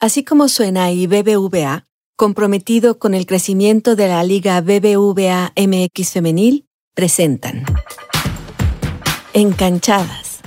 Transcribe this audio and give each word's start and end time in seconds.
Así 0.00 0.22
como 0.22 0.46
suena 0.46 0.92
y 0.92 1.08
BBVA, 1.08 1.84
comprometido 2.14 3.00
con 3.00 3.14
el 3.14 3.26
crecimiento 3.26 3.96
de 3.96 4.06
la 4.06 4.22
Liga 4.22 4.60
BBVA 4.60 5.52
MX 5.56 6.12
Femenil, 6.12 6.68
presentan 6.94 7.64
Encanchadas. 9.32 10.38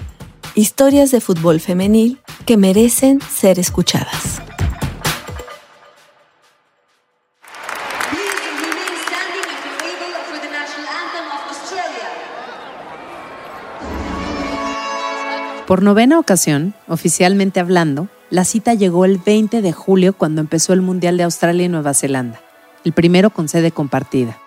Historias 0.56 1.12
de 1.12 1.20
fútbol 1.20 1.60
femenil 1.60 2.20
que 2.46 2.56
merecen 2.56 3.20
ser 3.20 3.60
escuchadas. 3.60 4.41
Por 15.72 15.83
novena 15.83 16.20
ocasión, 16.20 16.73
oficialmente 16.90 17.62
hablando, 17.62 18.09
la 18.30 18.44
cita 18.44 18.73
llegó 18.73 19.05
el 19.05 19.20
20 19.20 19.62
de 19.62 19.72
julio 19.72 20.12
cuando 20.12 20.41
empezó 20.41 20.73
el 20.73 20.81
Mundial 20.81 21.16
de 21.16 21.23
Australia 21.23 21.66
y 21.66 21.70
Nueva 21.70 21.94
Zelanda, 21.94 22.41
el 22.84 22.91
primero 22.91 23.30
con 23.30 23.48
sede 23.48 23.72
compartida. 23.72 24.38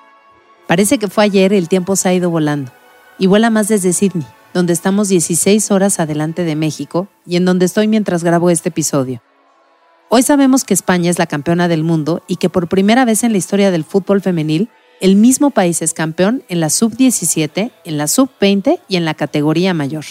Parece 0.66 0.98
que 0.98 1.08
fue 1.08 1.24
ayer 1.24 1.54
y 1.54 1.56
el 1.56 1.70
tiempo 1.70 1.96
se 1.96 2.10
ha 2.10 2.12
ido 2.12 2.28
volando, 2.28 2.72
y 3.18 3.26
vuela 3.26 3.48
más 3.48 3.68
desde 3.68 3.94
Sydney, 3.94 4.26
donde 4.52 4.74
estamos 4.74 5.08
16 5.08 5.70
horas 5.70 5.98
adelante 5.98 6.44
de 6.44 6.56
México 6.56 7.08
y 7.24 7.36
en 7.36 7.46
donde 7.46 7.64
estoy 7.64 7.88
mientras 7.88 8.22
grabo 8.22 8.50
este 8.50 8.68
episodio. 8.68 9.22
Hoy 10.10 10.22
sabemos 10.22 10.64
que 10.64 10.74
España 10.74 11.08
es 11.08 11.18
la 11.18 11.24
campeona 11.24 11.68
del 11.68 11.84
mundo 11.84 12.22
y 12.28 12.36
que 12.36 12.50
por 12.50 12.68
primera 12.68 13.06
vez 13.06 13.24
en 13.24 13.32
la 13.32 13.38
historia 13.38 13.70
del 13.70 13.84
fútbol 13.84 14.20
femenil, 14.20 14.68
el 15.00 15.16
mismo 15.16 15.48
país 15.48 15.80
es 15.80 15.94
campeón 15.94 16.44
en 16.50 16.60
la 16.60 16.68
sub-17, 16.68 17.72
en 17.86 17.96
la 17.96 18.08
sub-20 18.08 18.78
y 18.88 18.96
en 18.96 19.06
la 19.06 19.14
categoría 19.14 19.72
mayor. 19.72 20.04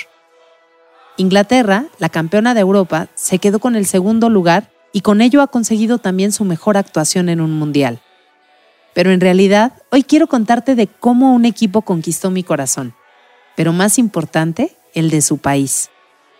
Inglaterra, 1.18 1.86
la 2.00 2.10
campeona 2.10 2.54
de 2.54 2.62
Europa, 2.62 3.08
se 3.14 3.38
quedó 3.38 3.60
con 3.60 3.76
el 3.76 3.86
segundo 3.86 4.30
lugar 4.30 4.72
y 4.92 5.02
con 5.02 5.22
ello 5.22 5.42
ha 5.42 5.48
conseguido 5.48 6.00
también 6.00 6.32
su 6.32 6.44
mejor 6.44 6.76
actuación 6.76 7.30
en 7.30 7.40
un 7.40 7.52
mundial. 7.52 8.02
Pero 8.94 9.12
en 9.12 9.22
realidad, 9.22 9.74
hoy 9.92 10.04
quiero 10.04 10.28
contarte 10.28 10.76
de 10.76 10.88
cómo 10.88 11.34
un 11.34 11.46
equipo 11.46 11.82
conquistó 11.84 12.32
mi 12.32 12.44
corazón, 12.44 12.94
pero 13.56 13.74
más 13.74 14.00
importante, 14.00 14.76
el 14.94 15.10
de 15.10 15.22
su 15.22 15.38
país, 15.38 15.90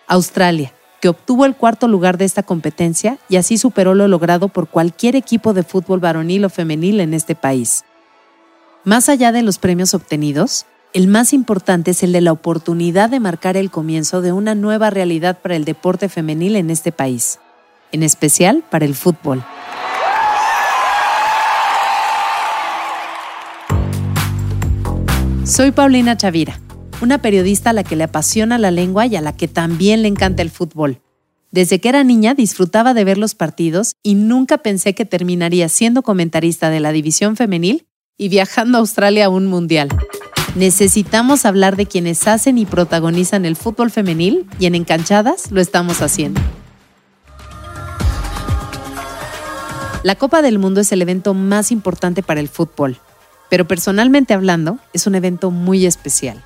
Australia, 0.06 0.72
que 1.00 1.08
obtuvo 1.08 1.44
el 1.44 1.54
cuarto 1.54 1.86
lugar 1.86 2.18
de 2.18 2.24
esta 2.24 2.42
competencia 2.42 3.18
y 3.28 3.36
así 3.36 3.58
superó 3.58 3.94
lo 3.94 4.08
logrado 4.08 4.48
por 4.48 4.68
cualquier 4.68 5.16
equipo 5.16 5.52
de 5.52 5.62
fútbol 5.62 6.00
varonil 6.00 6.44
o 6.44 6.50
femenil 6.50 7.00
en 7.00 7.14
este 7.14 7.34
país. 7.34 7.84
Más 8.84 9.08
allá 9.08 9.30
de 9.30 9.42
los 9.42 9.58
premios 9.58 9.94
obtenidos, 9.94 10.66
el 10.94 11.08
más 11.08 11.32
importante 11.32 11.90
es 11.90 12.04
el 12.04 12.12
de 12.12 12.20
la 12.20 12.30
oportunidad 12.30 13.10
de 13.10 13.18
marcar 13.18 13.56
el 13.56 13.68
comienzo 13.68 14.22
de 14.22 14.30
una 14.30 14.54
nueva 14.54 14.90
realidad 14.90 15.40
para 15.42 15.56
el 15.56 15.64
deporte 15.64 16.08
femenil 16.08 16.54
en 16.54 16.70
este 16.70 16.92
país, 16.92 17.40
en 17.90 18.04
especial 18.04 18.62
para 18.70 18.84
el 18.84 18.94
fútbol. 18.94 19.44
Soy 25.44 25.72
Paulina 25.72 26.16
Chavira, 26.16 26.60
una 27.02 27.18
periodista 27.18 27.70
a 27.70 27.72
la 27.72 27.82
que 27.82 27.96
le 27.96 28.04
apasiona 28.04 28.56
la 28.56 28.70
lengua 28.70 29.06
y 29.06 29.16
a 29.16 29.20
la 29.20 29.36
que 29.36 29.48
también 29.48 30.02
le 30.02 30.08
encanta 30.08 30.42
el 30.42 30.50
fútbol. 30.50 31.00
Desde 31.50 31.80
que 31.80 31.88
era 31.88 32.04
niña 32.04 32.34
disfrutaba 32.34 32.94
de 32.94 33.02
ver 33.02 33.18
los 33.18 33.34
partidos 33.34 33.96
y 34.04 34.14
nunca 34.14 34.58
pensé 34.58 34.94
que 34.94 35.04
terminaría 35.04 35.68
siendo 35.68 36.02
comentarista 36.02 36.70
de 36.70 36.78
la 36.78 36.92
división 36.92 37.34
femenil 37.34 37.84
y 38.16 38.28
viajando 38.28 38.78
a 38.78 38.80
Australia 38.80 39.26
a 39.26 39.28
un 39.28 39.46
mundial. 39.46 39.88
Necesitamos 40.54 41.46
hablar 41.46 41.74
de 41.74 41.86
quienes 41.86 42.28
hacen 42.28 42.58
y 42.58 42.64
protagonizan 42.64 43.44
el 43.44 43.56
fútbol 43.56 43.90
femenil 43.90 44.46
y 44.60 44.66
en 44.66 44.76
Encanchadas 44.76 45.50
lo 45.50 45.60
estamos 45.60 46.00
haciendo. 46.00 46.40
La 50.04 50.14
Copa 50.14 50.42
del 50.42 50.60
Mundo 50.60 50.80
es 50.80 50.92
el 50.92 51.02
evento 51.02 51.34
más 51.34 51.72
importante 51.72 52.22
para 52.22 52.38
el 52.38 52.48
fútbol, 52.48 52.98
pero 53.50 53.66
personalmente 53.66 54.32
hablando 54.32 54.78
es 54.92 55.08
un 55.08 55.16
evento 55.16 55.50
muy 55.50 55.86
especial. 55.86 56.40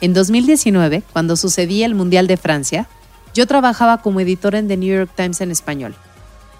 En 0.00 0.14
2019, 0.14 1.04
cuando 1.12 1.36
sucedía 1.36 1.86
el 1.86 1.94
Mundial 1.94 2.26
de 2.26 2.36
Francia, 2.36 2.88
yo 3.34 3.46
trabajaba 3.46 4.02
como 4.02 4.18
editor 4.18 4.56
en 4.56 4.66
The 4.66 4.76
New 4.76 4.96
York 4.96 5.12
Times 5.14 5.40
en 5.40 5.52
español. 5.52 5.94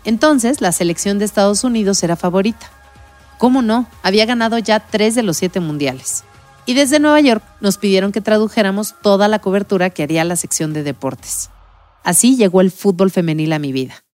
Entonces, 0.05 0.61
la 0.61 0.71
selección 0.71 1.19
de 1.19 1.25
Estados 1.25 1.65
Unidos 1.65 2.05
era 2.05 2.15
favorita. 2.15 2.71
¿Cómo 3.39 3.63
no? 3.63 3.89
Había 4.05 4.27
ganado 4.27 4.59
ya 4.59 4.79
tres 4.79 5.17
de 5.17 5.25
los 5.25 5.39
siete 5.39 5.59
mundiales 5.59 6.23
y 6.65 6.75
desde 6.75 7.01
Nueva 7.01 7.21
York 7.21 7.43
nos 7.61 7.77
pidieron 7.77 8.13
que 8.13 8.21
tradujéramos 8.21 8.95
toda 9.03 9.29
la 9.29 9.41
cobertura 9.41 9.91
que 9.91 10.03
haría 10.03 10.25
la 10.25 10.37
sección 10.37 10.73
de 10.73 10.83
deportes. 10.83 11.51
Así 12.05 12.37
llegó 12.37 12.61
el 12.61 12.71
fútbol 12.71 13.11
femenil 13.11 13.53
a 13.53 13.59
mi 13.59 13.73
vida. 13.73 14.05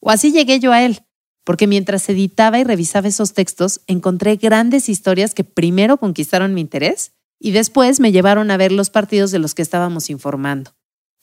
O 0.00 0.10
así 0.10 0.32
llegué 0.32 0.60
yo 0.60 0.72
a 0.72 0.82
él, 0.82 1.02
porque 1.44 1.66
mientras 1.66 2.08
editaba 2.08 2.58
y 2.58 2.64
revisaba 2.64 3.08
esos 3.08 3.34
textos 3.34 3.80
encontré 3.86 4.36
grandes 4.36 4.88
historias 4.88 5.34
que 5.34 5.44
primero 5.44 5.98
conquistaron 5.98 6.54
mi 6.54 6.60
interés 6.60 7.12
y 7.38 7.52
después 7.52 8.00
me 8.00 8.12
llevaron 8.12 8.50
a 8.50 8.56
ver 8.56 8.72
los 8.72 8.90
partidos 8.90 9.30
de 9.30 9.38
los 9.38 9.54
que 9.54 9.62
estábamos 9.62 10.10
informando. 10.10 10.74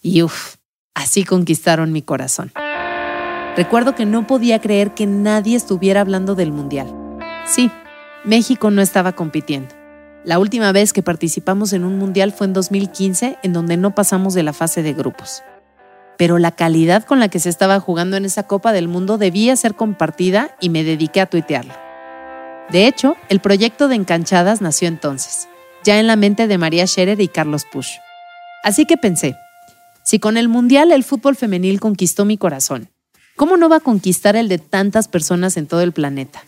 Y 0.01 0.21
uff, 0.21 0.55
así 0.93 1.23
conquistaron 1.23 1.91
mi 1.91 2.01
corazón. 2.01 2.51
Recuerdo 3.55 3.95
que 3.95 4.05
no 4.05 4.27
podía 4.27 4.59
creer 4.59 4.93
que 4.93 5.05
nadie 5.07 5.55
estuviera 5.55 6.01
hablando 6.01 6.35
del 6.35 6.51
Mundial. 6.51 6.93
Sí, 7.47 7.71
México 8.23 8.69
no 8.69 8.81
estaba 8.81 9.13
compitiendo 9.13 9.74
la 10.25 10.39
última 10.39 10.71
vez 10.71 10.91
que 10.91 11.03
participamos 11.03 11.71
en 11.71 11.85
un 11.85 11.99
mundial 11.99 12.31
fue 12.31 12.47
en 12.47 12.53
2015, 12.53 13.37
en 13.43 13.53
donde 13.53 13.77
no 13.77 13.93
pasamos 13.93 14.33
de 14.33 14.41
la 14.41 14.53
fase 14.53 14.81
de 14.81 14.93
grupos. 14.93 15.43
Pero 16.17 16.39
la 16.39 16.51
calidad 16.51 17.03
con 17.03 17.19
la 17.19 17.29
que 17.29 17.39
se 17.39 17.49
estaba 17.49 17.79
jugando 17.79 18.17
en 18.17 18.25
esa 18.25 18.43
Copa 18.43 18.73
del 18.73 18.87
Mundo 18.87 19.19
debía 19.19 19.55
ser 19.55 19.75
compartida 19.75 20.55
y 20.59 20.69
me 20.69 20.83
dediqué 20.83 21.21
a 21.21 21.27
tuitearlo. 21.27 21.73
De 22.71 22.87
hecho, 22.87 23.15
el 23.29 23.39
proyecto 23.39 23.87
de 23.87 23.95
Encanchadas 23.95 24.61
nació 24.61 24.87
entonces, 24.87 25.47
ya 25.83 25.99
en 25.99 26.07
la 26.07 26.15
mente 26.15 26.47
de 26.47 26.57
María 26.57 26.87
Scherer 26.87 27.21
y 27.21 27.27
Carlos 27.27 27.65
Push. 27.71 27.91
Así 28.63 28.87
que 28.87 28.97
pensé, 28.97 29.35
si 30.03 30.17
con 30.17 30.37
el 30.37 30.47
Mundial 30.47 30.91
el 30.91 31.03
fútbol 31.03 31.35
femenil 31.35 31.79
conquistó 31.79 32.25
mi 32.25 32.37
corazón, 32.37 32.89
¿cómo 33.35 33.57
no 33.57 33.69
va 33.69 33.77
a 33.77 33.81
conquistar 33.81 34.35
el 34.35 34.49
de 34.49 34.57
tantas 34.57 35.07
personas 35.07 35.55
en 35.57 35.67
todo 35.67 35.81
el 35.81 35.91
planeta? 35.91 36.41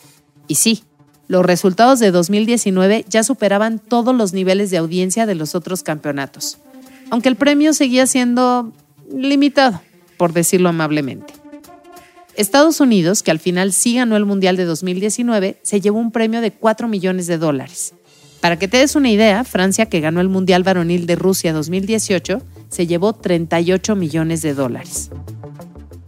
Y 0.48 0.56
sí, 0.56 0.84
los 1.28 1.46
resultados 1.46 2.00
de 2.00 2.12
2019 2.12 3.06
ya 3.10 3.24
superaban 3.24 3.80
todos 3.80 4.16
los 4.16 4.34
niveles 4.34 4.72
de 4.72 4.78
audiencia 4.78 5.26
de 5.26 5.36
los 5.36 5.56
otros 5.56 5.84
campeonatos, 5.84 6.58
aunque 7.10 7.30
el 7.30 7.36
premio 7.36 7.74
seguía 7.74 8.08
siendo 8.08 8.72
limitado, 9.14 9.82
por 10.18 10.34
decirlo 10.34 10.70
amablemente. 10.70 11.34
Estados 12.36 12.80
Unidos, 12.80 13.24
que 13.24 13.32
al 13.32 13.40
final 13.40 13.74
sí 13.74 13.96
ganó 13.96 14.16
el 14.16 14.26
Mundial 14.26 14.58
de 14.58 14.66
2019, 14.66 15.60
se 15.64 15.82
llevó 15.82 16.00
un 16.00 16.12
premio 16.12 16.40
de 16.40 16.52
4 16.52 16.88
millones 16.88 17.28
de 17.28 17.38
dólares. 17.38 17.94
Para 18.42 18.60
que 18.60 18.68
te 18.68 18.78
des 18.78 18.96
una 18.96 19.10
idea, 19.10 19.44
Francia, 19.44 19.88
que 19.88 20.00
ganó 20.00 20.22
el 20.22 20.30
Mundial 20.30 20.64
Varonil 20.64 21.08
de 21.08 21.16
Rusia 21.16 21.52
2018, 21.52 22.42
se 22.70 22.86
llevó 22.86 23.14
38 23.14 23.96
millones 23.96 24.44
de 24.44 24.54
dólares. 24.54 25.10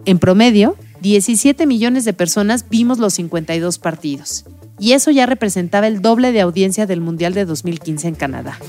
En 0.06 0.19
promedio, 0.19 0.75
17 1.02 1.66
millones 1.66 2.06
de 2.06 2.13
personas 2.13 2.69
vimos 2.69 3.00
los 3.00 3.16
52 3.16 3.79
partidos 3.79 4.46
y 4.79 4.94
eso 4.94 5.12
ya 5.12 5.25
representaba 5.25 5.88
el 5.88 6.01
doble 6.01 6.31
de 6.31 6.41
audiencia 6.41 6.85
del 6.85 7.01
Mundial 7.01 7.34
de 7.34 7.45
2015 7.45 8.07
en 8.07 8.16
Canadá. 8.16 8.59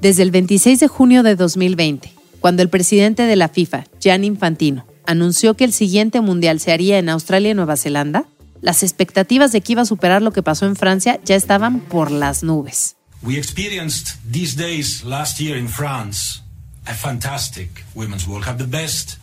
Desde 0.00 0.22
el 0.22 0.30
26 0.30 0.80
de 0.80 0.88
junio 0.88 1.22
de 1.22 1.34
2020, 1.34 2.12
cuando 2.40 2.62
el 2.62 2.68
presidente 2.68 3.24
de 3.24 3.36
la 3.36 3.48
FIFA, 3.48 3.84
Gianni 4.00 4.28
Infantino, 4.28 4.86
anunció 5.06 5.54
que 5.54 5.64
el 5.64 5.72
siguiente 5.72 6.20
Mundial 6.20 6.60
se 6.60 6.72
haría 6.72 6.98
en 6.98 7.08
Australia 7.08 7.50
y 7.50 7.54
Nueva 7.54 7.76
Zelanda, 7.76 8.26
las 8.60 8.82
expectativas 8.82 9.52
de 9.52 9.60
que 9.60 9.72
iba 9.72 9.82
a 9.82 9.86
superar 9.86 10.22
lo 10.22 10.32
que 10.32 10.42
pasó 10.42 10.66
en 10.66 10.76
Francia 10.76 11.18
ya 11.24 11.36
estaban 11.36 11.80
por 11.80 12.10
las 12.10 12.42
nubes. 12.42 12.96
We 13.22 13.36
experienced 13.36 14.18
these 14.30 14.56
days 14.56 15.02
last 15.02 15.40
year 15.40 15.56
in 15.56 15.68
France 15.68 16.42
a 16.86 16.94
fantastic 16.94 17.84
Women's 17.94 18.26
World 18.26 18.44
Cup, 18.44 18.58
the 18.58 18.64
best 18.64 19.18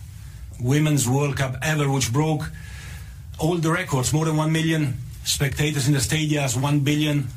Women's 0.60 1.08
World 1.08 1.36
Cup 1.36 1.58
ever, 1.62 1.90
which 1.90 2.12
broke 2.12 2.52
all 3.38 3.58
the 3.60 3.72
records, 3.72 4.14
more 4.14 4.26
than 4.26 4.38
1 4.38 4.52
million 4.52 4.98
spectators 5.26 5.88
in 5.88 5.94
the 5.94 6.00
stadiums, 6.00 6.56
1 6.56 6.84
billion 6.84 7.28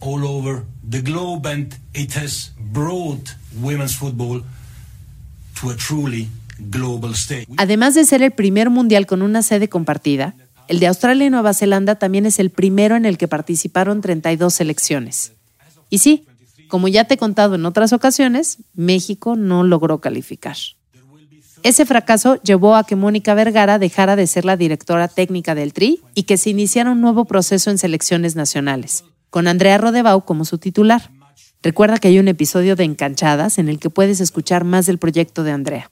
all 0.00 0.24
over 0.24 0.64
the 0.88 1.00
globe, 1.00 1.46
and 1.46 1.74
it 1.94 2.14
has 2.14 2.52
brought 2.58 3.34
women's 3.60 3.96
football 3.96 4.42
to 5.60 5.70
a 5.70 5.76
truly 5.76 6.28
global 6.70 7.14
stage. 7.14 7.48
Además 7.56 7.94
de 7.94 8.04
ser 8.04 8.22
el 8.22 8.32
primer 8.32 8.70
mundial 8.70 9.06
con 9.06 9.22
una 9.22 9.42
sede 9.42 9.68
compartida, 9.68 10.34
el 10.68 10.80
de 10.80 10.86
Australia 10.86 11.26
y 11.26 11.30
Nueva 11.30 11.54
Zelanda 11.54 11.96
también 11.96 12.26
es 12.26 12.38
el 12.38 12.50
primero 12.50 12.96
en 12.96 13.04
el 13.04 13.18
que 13.18 13.28
participaron 13.28 14.00
32 14.00 14.54
selecciones. 14.54 15.32
Y 15.90 15.98
sí, 15.98 16.26
como 16.68 16.88
ya 16.88 17.04
te 17.04 17.14
he 17.14 17.18
contado 17.18 17.54
en 17.54 17.66
otras 17.66 17.92
ocasiones, 17.92 18.58
México 18.74 19.36
no 19.36 19.62
logró 19.64 20.00
calificar. 20.00 20.56
Ese 21.64 21.86
fracaso 21.86 22.36
llevó 22.42 22.76
a 22.76 22.84
que 22.84 22.94
Mónica 22.94 23.32
Vergara 23.32 23.78
dejara 23.78 24.16
de 24.16 24.26
ser 24.26 24.44
la 24.44 24.58
directora 24.58 25.08
técnica 25.08 25.54
del 25.54 25.72
TRI 25.72 26.02
y 26.14 26.24
que 26.24 26.36
se 26.36 26.50
iniciara 26.50 26.90
un 26.90 27.00
nuevo 27.00 27.24
proceso 27.24 27.70
en 27.70 27.78
selecciones 27.78 28.36
nacionales, 28.36 29.04
con 29.30 29.48
Andrea 29.48 29.78
Rodebau 29.78 30.26
como 30.26 30.44
su 30.44 30.58
titular. 30.58 31.10
Recuerda 31.62 31.96
que 31.96 32.08
hay 32.08 32.18
un 32.18 32.28
episodio 32.28 32.76
de 32.76 32.84
Encanchadas 32.84 33.56
en 33.56 33.70
el 33.70 33.78
que 33.78 33.88
puedes 33.88 34.20
escuchar 34.20 34.64
más 34.64 34.84
del 34.84 34.98
proyecto 34.98 35.42
de 35.42 35.52
Andrea. 35.52 35.90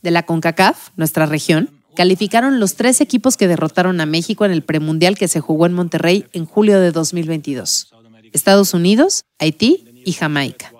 De 0.00 0.10
la 0.10 0.22
CONCACAF, 0.22 0.88
nuestra 0.96 1.26
región, 1.26 1.68
calificaron 1.94 2.58
los 2.58 2.74
tres 2.74 3.02
equipos 3.02 3.36
que 3.36 3.48
derrotaron 3.48 4.00
a 4.00 4.06
México 4.06 4.46
en 4.46 4.52
el 4.52 4.62
premundial 4.62 5.18
que 5.18 5.28
se 5.28 5.40
jugó 5.40 5.66
en 5.66 5.74
Monterrey 5.74 6.24
en 6.32 6.46
julio 6.46 6.80
de 6.80 6.92
2022. 6.92 7.92
Estados 8.32 8.72
Unidos, 8.72 9.24
Haití 9.38 10.02
y 10.06 10.12
Jamaica. 10.12 10.72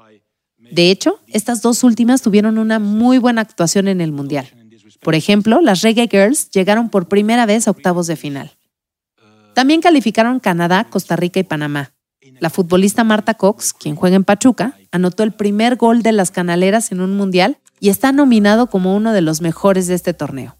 De 0.72 0.90
hecho, 0.90 1.20
estas 1.26 1.60
dos 1.60 1.84
últimas 1.84 2.22
tuvieron 2.22 2.56
una 2.56 2.78
muy 2.78 3.18
buena 3.18 3.42
actuación 3.42 3.88
en 3.88 4.00
el 4.00 4.10
mundial. 4.10 4.48
Por 5.02 5.14
ejemplo, 5.14 5.60
las 5.60 5.82
Reggae 5.82 6.08
Girls 6.10 6.50
llegaron 6.50 6.88
por 6.88 7.08
primera 7.08 7.44
vez 7.44 7.68
a 7.68 7.72
octavos 7.72 8.06
de 8.06 8.16
final. 8.16 8.52
También 9.52 9.82
calificaron 9.82 10.40
Canadá, 10.40 10.84
Costa 10.88 11.14
Rica 11.14 11.38
y 11.38 11.42
Panamá. 11.42 11.92
La 12.40 12.48
futbolista 12.48 13.04
Marta 13.04 13.34
Cox, 13.34 13.74
quien 13.74 13.96
juega 13.96 14.16
en 14.16 14.24
Pachuca, 14.24 14.78
anotó 14.92 15.24
el 15.24 15.32
primer 15.32 15.76
gol 15.76 16.02
de 16.02 16.12
las 16.12 16.30
canaleras 16.30 16.90
en 16.90 17.02
un 17.02 17.14
mundial 17.18 17.58
y 17.78 17.90
está 17.90 18.10
nominado 18.10 18.68
como 18.68 18.96
uno 18.96 19.12
de 19.12 19.20
los 19.20 19.42
mejores 19.42 19.88
de 19.88 19.94
este 19.94 20.14
torneo. 20.14 20.56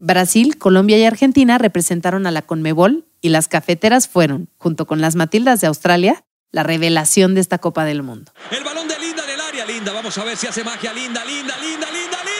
Brasil, 0.00 0.58
Colombia 0.58 0.98
y 0.98 1.04
Argentina 1.04 1.58
representaron 1.58 2.26
a 2.26 2.32
la 2.32 2.42
Conmebol 2.42 3.06
y 3.20 3.28
las 3.28 3.46
cafeteras 3.46 4.08
fueron, 4.08 4.48
junto 4.56 4.88
con 4.88 5.00
las 5.00 5.14
Matildas 5.14 5.60
de 5.60 5.68
Australia, 5.68 6.24
la 6.50 6.62
revelación 6.62 7.34
de 7.34 7.40
esta 7.40 7.58
Copa 7.58 7.84
del 7.84 8.02
Mundo. 8.02 8.32
Vamos 9.84 10.18
a 10.18 10.24
ver 10.24 10.36
si 10.36 10.46
hace 10.46 10.64
magia, 10.64 10.92
Linda, 10.92 11.24
Linda, 11.24 11.56
Linda, 11.56 11.90
Linda. 11.90 12.18
¡Linda! 12.24 12.37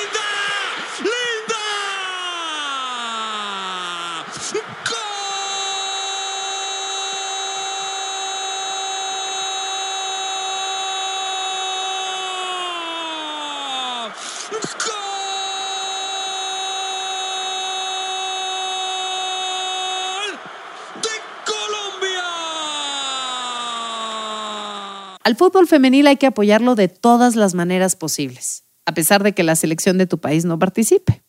Al 25.28 25.36
fútbol 25.36 25.66
femenil 25.66 26.06
hay 26.06 26.16
que 26.16 26.26
apoyarlo 26.26 26.74
de 26.74 26.88
todas 26.88 27.36
las 27.36 27.52
maneras 27.52 27.96
posibles, 27.96 28.64
a 28.86 28.94
pesar 28.94 29.22
de 29.22 29.34
que 29.34 29.42
la 29.42 29.56
selección 29.56 29.98
de 29.98 30.06
tu 30.06 30.16
país 30.16 30.46
no 30.46 30.58
participe. 30.58 31.22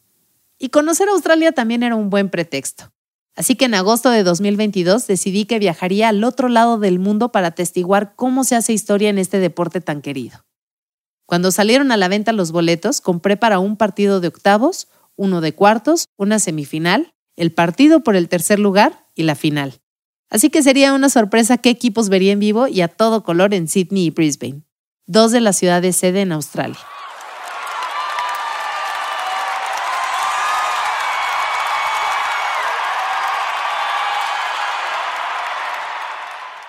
Y 0.57 0.69
conocer 0.69 1.09
a 1.09 1.11
Australia 1.11 1.51
también 1.51 1.83
era 1.83 1.97
un 1.97 2.09
buen 2.09 2.29
pretexto. 2.29 2.93
Así 3.35 3.57
que 3.57 3.65
en 3.65 3.73
agosto 3.73 4.09
de 4.09 4.23
2022 4.23 5.05
decidí 5.05 5.43
que 5.43 5.59
viajaría 5.59 6.07
al 6.07 6.23
otro 6.23 6.47
lado 6.47 6.79
del 6.79 6.97
mundo 6.97 7.33
para 7.33 7.47
atestiguar 7.47 8.15
cómo 8.15 8.45
se 8.45 8.55
hace 8.55 8.71
historia 8.71 9.09
en 9.09 9.17
este 9.17 9.39
deporte 9.39 9.81
tan 9.81 10.01
querido. 10.01 10.45
Cuando 11.25 11.51
salieron 11.51 11.91
a 11.91 11.97
la 11.97 12.07
venta 12.07 12.31
los 12.31 12.53
boletos, 12.53 13.01
compré 13.01 13.35
para 13.35 13.59
un 13.59 13.75
partido 13.75 14.21
de 14.21 14.29
octavos, 14.29 14.87
uno 15.17 15.41
de 15.41 15.53
cuartos, 15.53 16.05
una 16.15 16.39
semifinal, 16.39 17.13
el 17.35 17.51
partido 17.51 18.01
por 18.01 18.15
el 18.15 18.29
tercer 18.29 18.59
lugar 18.59 19.07
y 19.13 19.23
la 19.23 19.35
final. 19.35 19.81
Así 20.29 20.49
que 20.49 20.61
sería 20.61 20.93
una 20.93 21.09
sorpresa 21.09 21.57
qué 21.57 21.69
equipos 21.69 22.09
vería 22.09 22.33
en 22.33 22.39
vivo 22.39 22.67
y 22.67 22.81
a 22.81 22.87
todo 22.87 23.23
color 23.23 23.53
en 23.53 23.67
Sydney 23.67 24.05
y 24.05 24.09
Brisbane, 24.11 24.61
dos 25.07 25.31
de 25.31 25.41
las 25.41 25.57
ciudades 25.57 25.95
sede 25.95 26.21
en 26.21 26.31
Australia. 26.31 26.77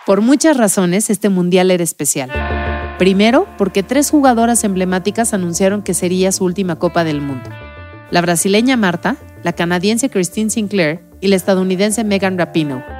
Por 0.06 0.22
muchas 0.22 0.56
razones, 0.56 1.10
este 1.10 1.28
mundial 1.28 1.70
era 1.70 1.84
especial. 1.84 2.32
Primero, 2.98 3.46
porque 3.56 3.82
tres 3.82 4.10
jugadoras 4.10 4.64
emblemáticas 4.64 5.34
anunciaron 5.34 5.82
que 5.82 5.94
sería 5.94 6.32
su 6.32 6.44
última 6.44 6.76
Copa 6.76 7.04
del 7.04 7.20
Mundo. 7.20 7.48
La 8.10 8.20
brasileña 8.20 8.76
Marta, 8.76 9.16
la 9.44 9.52
canadiense 9.52 10.10
Christine 10.10 10.50
Sinclair 10.50 11.00
y 11.20 11.28
la 11.28 11.36
estadounidense 11.36 12.02
Megan 12.02 12.38
Rapinoe. 12.38 12.99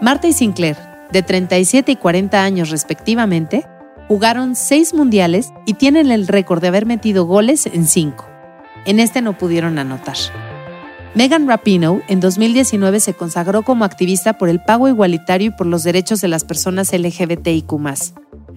Marta 0.00 0.28
y 0.28 0.32
Sinclair, 0.32 0.78
de 1.12 1.22
37 1.22 1.92
y 1.92 1.96
40 1.96 2.42
años 2.42 2.70
respectivamente, 2.70 3.66
jugaron 4.08 4.56
seis 4.56 4.94
mundiales 4.94 5.52
y 5.66 5.74
tienen 5.74 6.10
el 6.10 6.26
récord 6.26 6.62
de 6.62 6.68
haber 6.68 6.86
metido 6.86 7.26
goles 7.26 7.66
en 7.66 7.86
cinco. 7.86 8.26
En 8.86 8.98
este 8.98 9.20
no 9.20 9.36
pudieron 9.36 9.78
anotar. 9.78 10.16
Megan 11.14 11.46
Rapinoe 11.46 12.02
en 12.08 12.20
2019 12.20 12.98
se 12.98 13.12
consagró 13.12 13.62
como 13.62 13.84
activista 13.84 14.38
por 14.38 14.48
el 14.48 14.62
pago 14.62 14.88
igualitario 14.88 15.48
y 15.48 15.50
por 15.50 15.66
los 15.66 15.82
derechos 15.82 16.22
de 16.22 16.28
las 16.28 16.44
personas 16.44 16.92
LGBTIQ, 16.94 17.70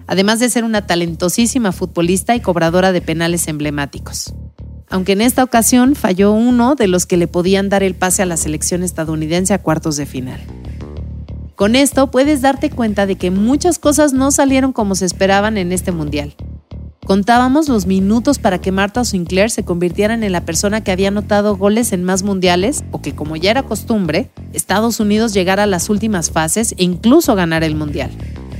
además 0.06 0.38
de 0.38 0.48
ser 0.48 0.64
una 0.64 0.86
talentosísima 0.86 1.72
futbolista 1.72 2.34
y 2.34 2.40
cobradora 2.40 2.90
de 2.90 3.02
penales 3.02 3.48
emblemáticos. 3.48 4.32
Aunque 4.88 5.12
en 5.12 5.20
esta 5.20 5.44
ocasión 5.44 5.94
falló 5.94 6.32
uno 6.32 6.74
de 6.74 6.88
los 6.88 7.04
que 7.04 7.18
le 7.18 7.26
podían 7.26 7.68
dar 7.68 7.82
el 7.82 7.94
pase 7.94 8.22
a 8.22 8.26
la 8.26 8.38
selección 8.38 8.82
estadounidense 8.82 9.52
a 9.52 9.58
cuartos 9.60 9.96
de 9.96 10.06
final. 10.06 10.40
Con 11.56 11.76
esto 11.76 12.10
puedes 12.10 12.42
darte 12.42 12.68
cuenta 12.68 13.06
de 13.06 13.14
que 13.16 13.30
muchas 13.30 13.78
cosas 13.78 14.12
no 14.12 14.32
salieron 14.32 14.72
como 14.72 14.96
se 14.96 15.06
esperaban 15.06 15.56
en 15.56 15.70
este 15.70 15.92
mundial. 15.92 16.34
Contábamos 17.06 17.68
los 17.68 17.86
minutos 17.86 18.38
para 18.38 18.60
que 18.60 18.72
Marta 18.72 19.04
Sinclair 19.04 19.50
se 19.50 19.64
convirtieran 19.64 20.24
en 20.24 20.32
la 20.32 20.44
persona 20.44 20.82
que 20.82 20.90
había 20.90 21.08
anotado 21.08 21.56
goles 21.56 21.92
en 21.92 22.02
más 22.02 22.22
mundiales 22.22 22.82
o 22.90 23.02
que, 23.02 23.14
como 23.14 23.36
ya 23.36 23.52
era 23.52 23.62
costumbre, 23.62 24.30
Estados 24.52 24.98
Unidos 24.98 25.32
llegara 25.32 25.64
a 25.64 25.66
las 25.66 25.90
últimas 25.90 26.30
fases 26.30 26.72
e 26.72 26.82
incluso 26.82 27.34
ganara 27.34 27.66
el 27.66 27.76
mundial. 27.76 28.10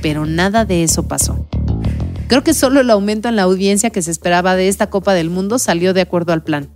Pero 0.01 0.25
nada 0.25 0.63
de 0.63 0.83
eso 0.83 1.07
pasó. 1.07 1.47
Creo 2.27 2.43
que 2.43 2.53
solo 2.53 2.79
el 2.79 2.91
aumento 2.91 3.27
en 3.27 3.35
la 3.35 3.43
audiencia 3.43 3.89
que 3.89 4.03
se 4.03 4.11
esperaba 4.11 4.55
de 4.55 4.67
esta 4.67 4.89
Copa 4.89 5.13
del 5.13 5.29
Mundo 5.29 5.59
salió 5.59 5.93
de 5.93 6.01
acuerdo 6.01 6.31
al 6.31 6.43
plan, 6.43 6.69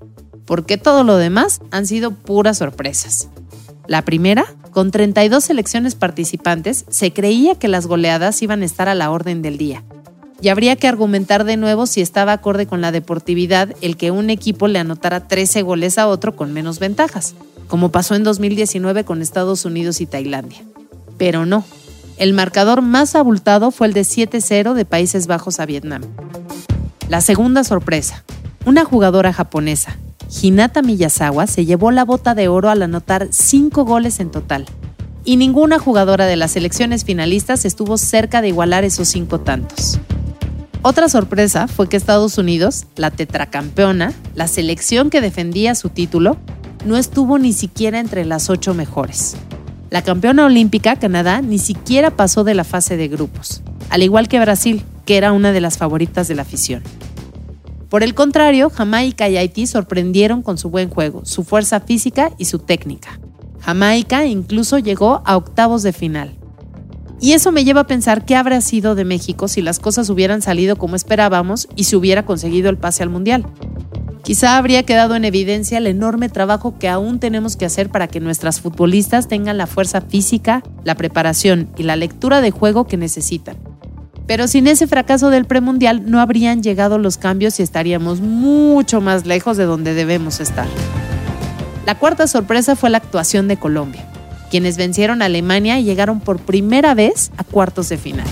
porque 0.45 0.77
todo 0.77 1.03
lo 1.03 1.17
demás 1.17 1.61
han 1.71 1.87
sido 1.87 2.11
puras 2.11 2.57
sorpresas. 2.57 3.29
La 3.87 4.03
primera 4.03 4.45
con 4.79 4.91
32 4.91 5.43
selecciones 5.43 5.95
participantes, 5.95 6.85
se 6.87 7.11
creía 7.11 7.55
que 7.55 7.67
las 7.67 7.85
goleadas 7.85 8.41
iban 8.41 8.61
a 8.61 8.65
estar 8.65 8.87
a 8.87 8.95
la 8.95 9.11
orden 9.11 9.41
del 9.41 9.57
día. 9.57 9.83
Y 10.41 10.47
habría 10.47 10.77
que 10.77 10.87
argumentar 10.87 11.43
de 11.43 11.57
nuevo 11.57 11.85
si 11.85 11.99
estaba 11.99 12.31
acorde 12.31 12.65
con 12.65 12.79
la 12.79 12.93
deportividad 12.93 13.75
el 13.81 13.97
que 13.97 14.11
un 14.11 14.29
equipo 14.29 14.69
le 14.69 14.79
anotara 14.79 15.27
13 15.27 15.63
goles 15.63 15.97
a 15.97 16.07
otro 16.07 16.33
con 16.33 16.53
menos 16.53 16.79
ventajas, 16.79 17.35
como 17.67 17.91
pasó 17.91 18.15
en 18.15 18.23
2019 18.23 19.03
con 19.03 19.21
Estados 19.21 19.65
Unidos 19.65 19.99
y 19.99 20.05
Tailandia. 20.05 20.63
Pero 21.17 21.45
no, 21.45 21.65
el 22.15 22.31
marcador 22.31 22.81
más 22.81 23.15
abultado 23.15 23.71
fue 23.71 23.87
el 23.87 23.91
de 23.91 24.03
7-0 24.03 24.75
de 24.75 24.85
Países 24.85 25.27
Bajos 25.27 25.59
a 25.59 25.65
Vietnam. 25.65 26.03
La 27.09 27.19
segunda 27.19 27.65
sorpresa, 27.65 28.23
una 28.63 28.85
jugadora 28.85 29.33
japonesa, 29.33 29.97
Hinata 30.29 30.83
Miyazawa 30.83 31.47
se 31.47 31.65
llevó 31.65 31.89
la 31.91 32.05
bota 32.05 32.35
de 32.35 32.47
oro 32.47 32.69
al 32.69 32.83
anotar 32.83 33.27
cinco 33.31 33.83
goles 33.83 34.19
en 34.19 34.29
total. 34.29 34.65
Y 35.25 35.37
ninguna 35.37 35.79
jugadora 35.79 36.27
de 36.27 36.35
las 36.35 36.51
selecciones 36.51 37.03
finalistas 37.03 37.65
estuvo 37.65 37.97
cerca 37.97 38.41
de 38.41 38.49
igualar 38.49 38.83
esos 38.83 39.07
cinco 39.07 39.39
tantos. 39.39 39.99
Otra 40.81 41.09
sorpresa 41.09 41.67
fue 41.67 41.89
que 41.89 41.97
Estados 41.97 42.37
Unidos, 42.37 42.85
la 42.95 43.11
tetracampeona, 43.11 44.13
la 44.35 44.47
selección 44.47 45.09
que 45.09 45.19
defendía 45.19 45.75
su 45.75 45.89
título, 45.89 46.37
no 46.85 46.95
estuvo 46.95 47.37
ni 47.37 47.51
siquiera 47.51 47.99
entre 47.99 48.23
las 48.23 48.49
ocho 48.49 48.73
mejores. 48.73 49.35
La 49.89 50.03
campeona 50.03 50.45
olímpica, 50.45 50.95
Canadá, 50.95 51.41
ni 51.41 51.57
siquiera 51.57 52.11
pasó 52.11 52.43
de 52.43 52.53
la 52.53 52.63
fase 52.63 52.95
de 52.95 53.07
grupos, 53.07 53.61
al 53.89 54.03
igual 54.03 54.27
que 54.27 54.39
Brasil, 54.39 54.83
que 55.05 55.17
era 55.17 55.31
una 55.31 55.51
de 55.51 55.59
las 55.59 55.77
favoritas 55.77 56.27
de 56.27 56.35
la 56.35 56.43
afición. 56.43 56.83
Por 57.89 58.03
el 58.03 58.13
contrario, 58.13 58.69
Jamaica 58.69 59.27
y 59.29 59.37
Haití 59.37 59.65
sorprendieron 59.65 60.43
con 60.43 60.59
su 60.59 60.69
buen 60.69 60.89
juego, 60.89 61.25
su 61.25 61.43
fuerza 61.43 61.79
física 61.79 62.31
y 62.37 62.45
su 62.45 62.59
técnica. 62.59 63.19
Jamaica 63.59 64.27
incluso 64.27 64.77
llegó 64.77 65.23
a 65.25 65.35
octavos 65.35 65.81
de 65.81 65.91
final. 65.91 66.37
Y 67.19 67.33
eso 67.33 67.51
me 67.51 67.65
lleva 67.65 67.81
a 67.81 67.87
pensar 67.87 68.25
qué 68.25 68.35
habría 68.35 68.61
sido 68.61 68.93
de 68.93 69.05
México 69.05 69.47
si 69.47 69.61
las 69.61 69.79
cosas 69.79 70.09
hubieran 70.09 70.41
salido 70.41 70.77
como 70.77 70.95
esperábamos 70.95 71.67
y 71.75 71.85
se 71.85 71.95
hubiera 71.95 72.25
conseguido 72.25 72.69
el 72.69 72.77
pase 72.77 73.01
al 73.01 73.09
Mundial. 73.09 73.45
Quizá 74.23 74.57
habría 74.57 74.83
quedado 74.83 75.15
en 75.15 75.25
evidencia 75.25 75.79
el 75.79 75.87
enorme 75.87 76.29
trabajo 76.29 76.77
que 76.77 76.87
aún 76.87 77.19
tenemos 77.19 77.57
que 77.57 77.65
hacer 77.65 77.89
para 77.89 78.07
que 78.07 78.19
nuestras 78.19 78.61
futbolistas 78.61 79.27
tengan 79.27 79.57
la 79.57 79.65
fuerza 79.65 80.01
física, 80.01 80.61
la 80.83 80.95
preparación 80.95 81.71
y 81.75 81.83
la 81.83 81.95
lectura 81.95 82.39
de 82.39 82.51
juego 82.51 82.85
que 82.85 82.97
necesitan 82.97 83.57
pero 84.29 84.47
sin 84.47 84.67
ese 84.67 84.85
fracaso 84.85 85.31
del 85.31 85.45
premundial 85.45 86.03
no 86.05 86.21
habrían 86.21 86.61
llegado 86.61 86.99
los 86.99 87.17
cambios 87.17 87.59
y 87.59 87.63
estaríamos 87.63 88.21
mucho 88.21 89.01
más 89.01 89.25
lejos 89.25 89.57
de 89.57 89.65
donde 89.65 89.95
debemos 89.95 90.39
estar. 90.39 90.67
La 91.87 91.97
cuarta 91.97 92.27
sorpresa 92.27 92.75
fue 92.75 92.91
la 92.91 92.99
actuación 92.99 93.47
de 93.47 93.57
Colombia, 93.57 94.05
quienes 94.51 94.77
vencieron 94.77 95.23
a 95.23 95.25
Alemania 95.25 95.79
y 95.79 95.83
llegaron 95.83 96.19
por 96.19 96.37
primera 96.37 96.93
vez 96.93 97.31
a 97.37 97.43
cuartos 97.43 97.89
de 97.89 97.97
final. 97.97 98.27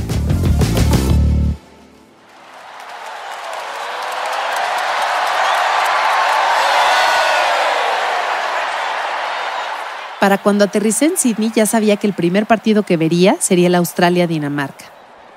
Para 10.19 10.37
cuando 10.37 10.65
aterricé 10.65 11.05
en 11.05 11.17
Sydney 11.17 11.51
ya 11.55 11.65
sabía 11.65 11.97
que 11.97 12.05
el 12.05 12.13
primer 12.13 12.45
partido 12.45 12.83
que 12.83 12.97
vería 12.97 13.37
sería 13.39 13.65
el 13.65 13.73
Australia-Dinamarca 13.73 14.86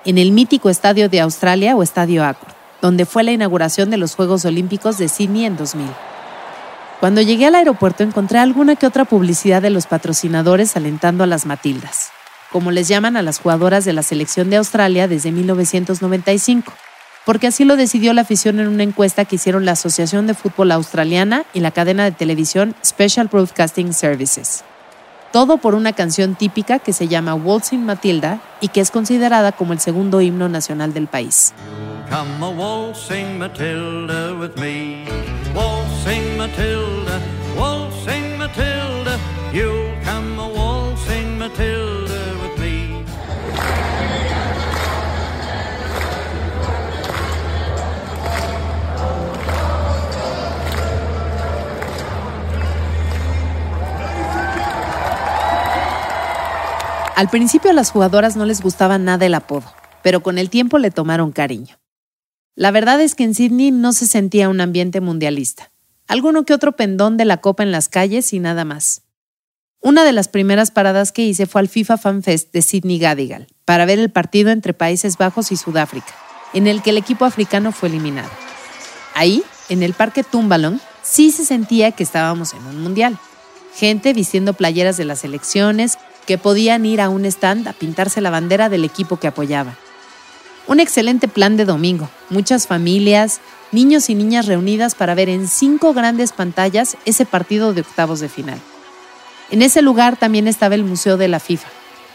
en 0.04 0.18
el 0.18 0.32
mítico 0.32 0.70
Estadio 0.70 1.08
de 1.08 1.20
Australia 1.20 1.76
o 1.76 1.82
Estadio 1.82 2.24
Accord, 2.24 2.52
donde 2.80 3.06
fue 3.06 3.22
la 3.22 3.32
inauguración 3.32 3.90
de 3.90 3.98
los 3.98 4.14
Juegos 4.14 4.44
Olímpicos 4.44 4.98
de 4.98 5.08
Sydney 5.08 5.44
en 5.44 5.56
2000. 5.56 5.86
Cuando 7.00 7.22
llegué 7.22 7.46
al 7.46 7.54
aeropuerto 7.54 8.02
encontré 8.02 8.38
alguna 8.38 8.76
que 8.76 8.86
otra 8.86 9.04
publicidad 9.04 9.62
de 9.62 9.70
los 9.70 9.86
patrocinadores 9.86 10.76
alentando 10.76 11.24
a 11.24 11.26
las 11.26 11.46
Matildas, 11.46 12.10
como 12.52 12.70
les 12.70 12.88
llaman 12.88 13.16
a 13.16 13.22
las 13.22 13.40
jugadoras 13.40 13.84
de 13.84 13.92
la 13.92 14.02
selección 14.02 14.50
de 14.50 14.56
Australia 14.56 15.08
desde 15.08 15.32
1995, 15.32 16.72
porque 17.24 17.46
así 17.46 17.64
lo 17.64 17.76
decidió 17.76 18.12
la 18.12 18.22
afición 18.22 18.60
en 18.60 18.68
una 18.68 18.82
encuesta 18.82 19.24
que 19.24 19.36
hicieron 19.36 19.64
la 19.64 19.72
Asociación 19.72 20.26
de 20.26 20.34
Fútbol 20.34 20.72
Australiana 20.72 21.44
y 21.54 21.60
la 21.60 21.70
cadena 21.70 22.04
de 22.04 22.12
televisión 22.12 22.74
Special 22.84 23.28
Broadcasting 23.28 23.92
Services. 23.92 24.64
Todo 25.32 25.58
por 25.58 25.76
una 25.76 25.92
canción 25.92 26.34
típica 26.34 26.80
que 26.80 26.92
se 26.92 27.06
llama 27.06 27.34
Waltzing 27.34 27.84
Matilda 27.84 28.40
y 28.60 28.68
que 28.68 28.80
es 28.80 28.90
considerada 28.90 29.52
como 29.52 29.72
el 29.72 29.78
segundo 29.78 30.20
himno 30.20 30.48
nacional 30.48 30.92
del 30.92 31.06
país. 31.06 31.54
Al 57.20 57.28
principio 57.28 57.70
a 57.70 57.74
las 57.74 57.90
jugadoras 57.90 58.34
no 58.34 58.46
les 58.46 58.62
gustaba 58.62 58.96
nada 58.96 59.26
el 59.26 59.34
apodo, 59.34 59.70
pero 60.02 60.22
con 60.22 60.38
el 60.38 60.48
tiempo 60.48 60.78
le 60.78 60.90
tomaron 60.90 61.32
cariño. 61.32 61.76
La 62.54 62.70
verdad 62.70 62.98
es 63.02 63.14
que 63.14 63.24
en 63.24 63.34
Sydney 63.34 63.72
no 63.72 63.92
se 63.92 64.06
sentía 64.06 64.48
un 64.48 64.58
ambiente 64.62 65.02
mundialista. 65.02 65.70
Alguno 66.08 66.46
que 66.46 66.54
otro 66.54 66.76
pendón 66.76 67.18
de 67.18 67.26
la 67.26 67.36
copa 67.36 67.62
en 67.62 67.72
las 67.72 67.90
calles 67.90 68.32
y 68.32 68.38
nada 68.38 68.64
más. 68.64 69.02
Una 69.82 70.02
de 70.02 70.12
las 70.12 70.28
primeras 70.28 70.70
paradas 70.70 71.12
que 71.12 71.22
hice 71.22 71.44
fue 71.44 71.60
al 71.60 71.68
FIFA 71.68 71.98
Fan 71.98 72.22
Fest 72.22 72.54
de 72.54 72.62
Sydney 72.62 72.98
Gadigal, 72.98 73.48
para 73.66 73.84
ver 73.84 73.98
el 73.98 74.10
partido 74.10 74.48
entre 74.48 74.72
Países 74.72 75.18
Bajos 75.18 75.52
y 75.52 75.58
Sudáfrica, 75.58 76.14
en 76.54 76.66
el 76.66 76.80
que 76.80 76.88
el 76.88 76.96
equipo 76.96 77.26
africano 77.26 77.70
fue 77.70 77.90
eliminado. 77.90 78.30
Ahí, 79.14 79.42
en 79.68 79.82
el 79.82 79.92
parque 79.92 80.24
Tumbalong, 80.24 80.80
sí 81.02 81.32
se 81.32 81.44
sentía 81.44 81.92
que 81.92 82.02
estábamos 82.02 82.54
en 82.54 82.64
un 82.64 82.80
mundial. 82.80 83.18
Gente 83.74 84.14
vistiendo 84.14 84.54
playeras 84.54 84.96
de 84.96 85.04
las 85.04 85.22
elecciones, 85.22 85.98
que 86.26 86.38
podían 86.38 86.86
ir 86.86 87.00
a 87.00 87.08
un 87.08 87.24
stand 87.24 87.68
a 87.68 87.72
pintarse 87.72 88.20
la 88.20 88.30
bandera 88.30 88.68
del 88.68 88.84
equipo 88.84 89.16
que 89.16 89.28
apoyaban. 89.28 89.76
Un 90.66 90.80
excelente 90.80 91.28
plan 91.28 91.56
de 91.56 91.64
domingo, 91.64 92.08
muchas 92.28 92.66
familias, 92.66 93.40
niños 93.72 94.10
y 94.10 94.14
niñas 94.14 94.46
reunidas 94.46 94.94
para 94.94 95.14
ver 95.14 95.28
en 95.28 95.48
cinco 95.48 95.92
grandes 95.94 96.32
pantallas 96.32 96.96
ese 97.04 97.24
partido 97.24 97.72
de 97.74 97.80
octavos 97.80 98.20
de 98.20 98.28
final. 98.28 98.60
En 99.50 99.62
ese 99.62 99.82
lugar 99.82 100.16
también 100.16 100.46
estaba 100.46 100.74
el 100.74 100.84
Museo 100.84 101.16
de 101.16 101.28
la 101.28 101.40
FIFA, 101.40 101.68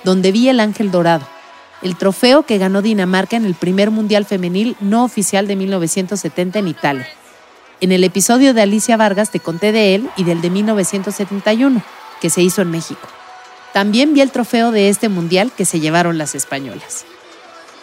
donde 0.03 0.31
vi 0.31 0.47
el 0.47 0.59
Ángel 0.59 0.91
Dorado, 0.91 1.27
el 1.81 1.97
trofeo 1.97 2.43
que 2.43 2.57
ganó 2.57 2.81
Dinamarca 2.81 3.35
en 3.35 3.45
el 3.45 3.55
primer 3.55 3.91
Mundial 3.91 4.25
Femenil 4.25 4.77
no 4.79 5.03
oficial 5.03 5.47
de 5.47 5.55
1970 5.55 6.59
en 6.59 6.67
Italia. 6.67 7.07
En 7.81 7.91
el 7.91 8.03
episodio 8.03 8.53
de 8.53 8.61
Alicia 8.61 8.95
Vargas 8.95 9.31
te 9.31 9.41
conté 9.41 9.71
de 9.71 9.95
él 9.95 10.09
y 10.15 10.23
del 10.23 10.41
de 10.41 10.49
1971, 10.49 11.83
que 12.21 12.29
se 12.29 12.41
hizo 12.41 12.61
en 12.61 12.71
México. 12.71 13.07
También 13.75 14.13
vi 14.13 14.21
el 14.21 14.31
trofeo 14.31 14.71
de 14.71 14.87
este 14.87 15.09
mundial 15.09 15.51
que 15.51 15.65
se 15.65 15.81
llevaron 15.81 16.17
las 16.17 16.33
españolas. 16.33 17.03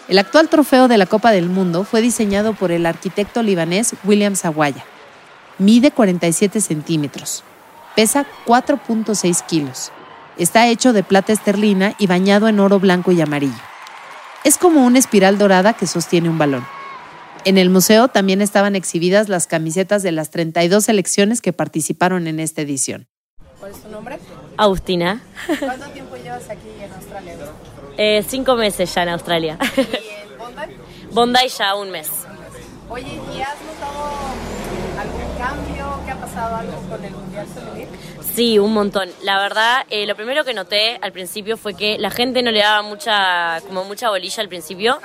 El 0.09 0.19
actual 0.19 0.49
trofeo 0.49 0.89
de 0.89 0.97
la 0.97 1.05
Copa 1.05 1.33
del 1.33 1.51
Mundo 1.51 1.85
fue 1.85 2.01
diseñado 2.01 2.55
por 2.55 2.73
el 2.73 2.87
arquitecto 2.87 3.43
libanés 3.43 3.95
William 4.03 4.35
Sawaya. 4.35 4.87
Mide 5.59 5.91
47 5.91 6.63
centímetros. 6.63 7.45
Pesa 7.95 8.25
4.6 8.47 9.45
kilos. 9.45 9.93
Está 10.39 10.67
hecho 10.67 10.95
de 10.95 11.03
plata 11.03 11.35
esterlina 11.35 11.95
y 11.99 12.07
bañado 12.07 12.49
en 12.49 12.59
oro 12.59 12.81
blanco 12.81 13.13
y 13.13 13.21
amarillo. 13.21 13.53
Es 14.45 14.57
como 14.57 14.87
una 14.87 14.99
espiral 14.99 15.37
dorada 15.37 15.75
que 15.75 15.87
sostiene 15.87 16.31
un 16.31 16.39
balón. 16.39 16.67
En 17.45 17.59
el 17.59 17.69
museo 17.69 18.09
también 18.09 18.41
estaban 18.41 18.77
exhibidas 18.77 19.29
las 19.29 19.47
camisetas 19.47 20.03
de 20.03 20.13
las 20.13 20.31
32 20.31 20.87
selecciones 20.87 21.43
que 21.43 21.53
participaron 21.53 22.29
en 22.29 22.41
esta 22.41 22.63
edición. 22.63 23.09
¿Cuál 23.61 23.73
es 23.73 23.83
tu 23.83 23.91
nombre? 23.91 24.19
Agustina. 24.57 25.23
¿Cuánto 25.59 25.87
tiempo 25.91 26.17
llevas 26.17 26.49
aquí 26.51 26.69
en 26.81 26.93
Australia? 26.93 27.37
Eh, 27.97 28.25
cinco 28.27 28.55
meses 28.57 28.95
ya 28.95 29.03
en 29.03 29.09
Australia. 29.11 29.59
¿Y 29.77 29.81
en 29.81 30.39
Bondi? 30.39 30.77
Bondi 31.11 31.49
ya 31.49 31.75
un 31.75 31.91
mes. 31.91 32.11
Oye, 32.89 33.21
¿y 33.37 33.41
has 33.41 33.57
notado 33.63 34.11
algún 34.99 35.39
cambio? 35.39 36.01
¿Qué 36.05 36.11
ha 36.11 36.21
pasado 36.21 36.57
algo 36.57 36.83
con 36.89 37.05
el 37.05 37.13
Mundial 37.13 37.47
Femenil? 37.47 37.89
Sí, 38.35 38.59
un 38.59 38.73
montón. 38.73 39.11
La 39.23 39.39
verdad, 39.39 39.85
eh, 39.91 40.07
lo 40.07 40.17
primero 40.17 40.45
que 40.45 40.55
noté 40.55 40.99
al 41.03 41.13
principio 41.13 41.57
fue 41.59 41.75
que 41.75 41.99
la 41.99 42.11
gente 42.11 42.43
no 42.43 42.51
le 42.51 42.61
daba 42.61 42.83
mucha, 42.83 43.61
como 43.67 43.85
mucha 43.85 44.09
bolilla 44.09 44.43
al 44.43 44.49
principio. 44.49 45.01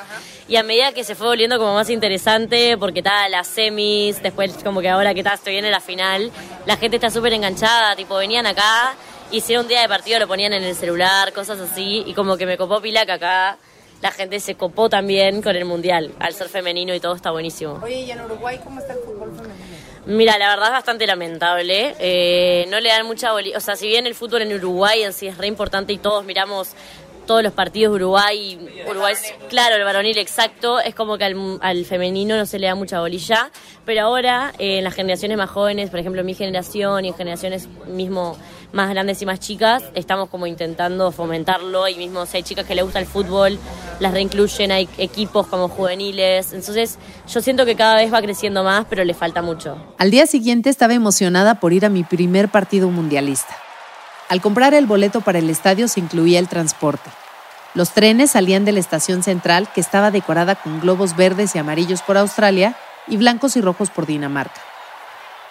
Y 0.48 0.56
a 0.56 0.63
medida 0.63 0.94
que 0.94 1.04
se 1.04 1.13
fue 1.16 1.27
volviendo 1.27 1.58
como 1.58 1.74
más 1.74 1.89
interesante, 1.89 2.77
porque 2.77 3.00
está 3.00 3.27
las 3.27 3.48
semis, 3.48 4.22
después 4.24 4.54
como 4.63 4.80
que 4.80 4.89
ahora 4.89 5.13
que 5.13 5.20
está, 5.20 5.34
estoy 5.34 5.54
viene 5.54 5.70
la 5.72 5.82
final, 5.82 6.32
la 6.66 6.77
gente 6.77 6.98
está 6.98 7.10
súper 7.10 7.34
enganchada, 7.34 7.96
tipo 7.98 8.16
venían 8.16 8.46
acá 8.46 8.96
y 9.31 9.41
si 9.41 9.53
era 9.53 9.62
un 9.62 9.67
día 9.67 9.81
de 9.81 9.88
partido 9.88 10.19
lo 10.19 10.27
ponían 10.27 10.53
en 10.53 10.63
el 10.63 10.75
celular, 10.75 11.34
cosas 11.34 11.60
así, 11.60 12.03
y 12.05 12.13
como 12.13 12.38
que 12.38 12.46
me 12.46 12.57
copó 12.57 12.81
pila 12.81 13.05
que 13.05 13.12
acá 13.13 13.57
la 14.01 14.12
gente 14.12 14.39
se 14.39 14.55
copó 14.55 14.89
también 14.89 15.41
con 15.41 15.55
el 15.55 15.65
mundial, 15.65 16.13
al 16.19 16.34
ser 16.34 16.50
femenino 16.50 16.93
y 16.93 17.00
todo 17.00 17.15
está 17.15 17.31
buenísimo. 17.31 17.79
Oye, 17.84 18.01
¿y 18.01 18.12
en 18.12 18.22
Uruguay 18.22 18.60
cómo 18.63 18.79
está 18.79 18.93
el 18.93 19.00
fútbol 19.00 19.31
femenino? 19.36 19.77
Mira, 20.05 20.38
la 20.38 20.50
verdad 20.50 20.67
es 20.67 20.74
bastante 20.74 21.05
lamentable. 21.05 21.96
Eh, 22.00 22.65
no 22.69 22.79
le 22.79 22.89
dan 22.89 23.05
mucha 23.05 23.34
bolilla. 23.34 23.57
O 23.57 23.60
sea, 23.60 23.75
si 23.75 23.88
bien 23.88 24.07
el 24.07 24.15
fútbol 24.15 24.43
en 24.43 24.53
Uruguay 24.53 25.03
en 25.03 25.12
sí 25.12 25.27
es 25.27 25.38
re 25.38 25.48
importante 25.48 25.91
y 25.91 25.98
todos 25.98 26.24
miramos 26.24 26.69
todos 27.25 27.43
los 27.43 27.51
partidos 27.51 27.91
de 27.91 27.96
Uruguay, 27.98 28.57
Uruguay 28.89 29.12
es, 29.12 29.34
claro, 29.50 29.75
el 29.75 29.84
varonil 29.84 30.17
exacto, 30.17 30.79
es 30.79 30.96
como 30.96 31.17
que 31.17 31.25
al, 31.25 31.60
al 31.62 31.84
femenino 31.84 32.38
no 32.38 32.46
se 32.46 32.57
le 32.57 32.67
da 32.67 32.75
mucha 32.75 33.01
bolilla, 33.01 33.51
pero 33.86 34.03
ahora 34.03 34.53
eh, 34.60 34.77
en 34.77 34.86
las 34.86 34.93
generaciones 34.93 35.38
más 35.38 35.50
jóvenes, 35.50 35.89
por 35.89 36.00
ejemplo 36.00 36.22
en 36.22 36.25
mi 36.25 36.36
generación 36.36 37.03
y 37.03 37.10
en 37.10 37.15
generaciones 37.15 37.67
mismo 37.88 38.38
más 38.74 38.90
grandes 38.90 39.22
y 39.22 39.26
más 39.26 39.40
chicas, 39.40 39.84
estamos 39.96 40.30
como 40.30 40.48
intentando 40.48 41.12
fomentarlo 41.12 41.88
y 41.88 41.96
mismo 41.96 42.26
si 42.26 42.38
hay 42.38 42.44
chicas 42.44 42.66
que 42.66 42.76
le 42.76 42.84
gusta 42.84 43.00
el 43.00 43.06
fútbol, 43.06 43.58
las 44.00 44.14
reincluyen, 44.14 44.72
hay 44.72 44.90
equipos 44.98 45.48
como 45.48 45.70
juveniles, 45.70 46.54
entonces 46.54 46.98
yo 47.28 47.42
siento 47.42 47.66
que 47.66 47.76
cada 47.76 47.96
vez 47.96 48.14
va 48.14 48.22
creciendo 48.22 48.64
más, 48.64 48.86
pero 48.90 49.04
le 49.04 49.14
falta 49.14 49.42
mucho. 49.42 49.78
Al 49.98 50.12
día 50.12 50.28
siguiente 50.28 50.70
estaba 50.70 50.94
emocionada 50.94 51.60
por 51.60 51.74
ir 51.74 51.86
a 51.86 51.90
mi 51.90 52.04
primer 52.04 52.50
partido 52.50 52.90
mundialista. 52.90 53.56
Al 54.30 54.42
comprar 54.42 54.74
el 54.74 54.86
boleto 54.86 55.22
para 55.22 55.40
el 55.40 55.50
estadio 55.50 55.88
se 55.88 56.02
incluía 56.02 56.40
el 56.40 56.50
transporte. 56.50 57.10
Los 57.74 57.92
trenes 57.92 58.32
salían 58.32 58.66
de 58.66 58.72
la 58.72 58.80
estación 58.80 59.24
central, 59.24 59.70
que 59.74 59.82
estaba 59.82 60.12
decorada 60.12 60.56
con 60.56 60.82
globos 60.82 61.16
verdes 61.16 61.56
y 61.56 61.60
amarillos 61.60 62.02
por 62.02 62.18
Australia 62.18 62.76
y 63.08 63.18
blancos 63.18 63.56
y 63.56 63.62
rojos 63.62 63.90
por 63.90 64.06
Dinamarca. 64.06 64.62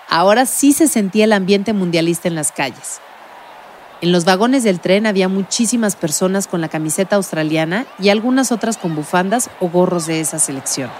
Ahora 0.08 0.46
sí 0.46 0.72
se 0.72 0.88
sentía 0.88 1.24
el 1.24 1.32
ambiente 1.32 1.72
mundialista 1.72 2.28
en 2.28 2.34
las 2.34 2.52
calles. 2.52 3.00
En 4.02 4.12
los 4.12 4.26
vagones 4.26 4.62
del 4.62 4.78
tren 4.78 5.06
había 5.06 5.28
muchísimas 5.28 5.96
personas 5.96 6.46
con 6.46 6.60
la 6.60 6.68
camiseta 6.68 7.16
australiana 7.16 7.86
y 7.98 8.10
algunas 8.10 8.52
otras 8.52 8.76
con 8.76 8.94
bufandas 8.94 9.48
o 9.58 9.70
gorros 9.70 10.06
de 10.06 10.20
esa 10.20 10.38
selección. 10.38 10.90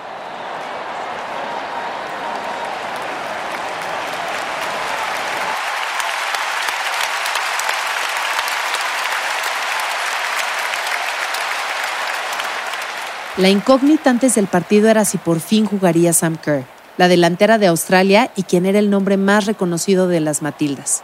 La 13.36 13.50
incógnita 13.50 14.08
antes 14.08 14.34
del 14.34 14.46
partido 14.46 14.88
era 14.88 15.04
si 15.04 15.18
por 15.18 15.40
fin 15.40 15.66
jugaría 15.66 16.14
Sam 16.14 16.38
Kerr, 16.42 16.64
la 16.96 17.06
delantera 17.06 17.58
de 17.58 17.66
Australia 17.66 18.30
y 18.34 18.44
quien 18.44 18.64
era 18.64 18.78
el 18.78 18.88
nombre 18.88 19.18
más 19.18 19.44
reconocido 19.44 20.08
de 20.08 20.20
las 20.20 20.40
Matildas, 20.40 21.02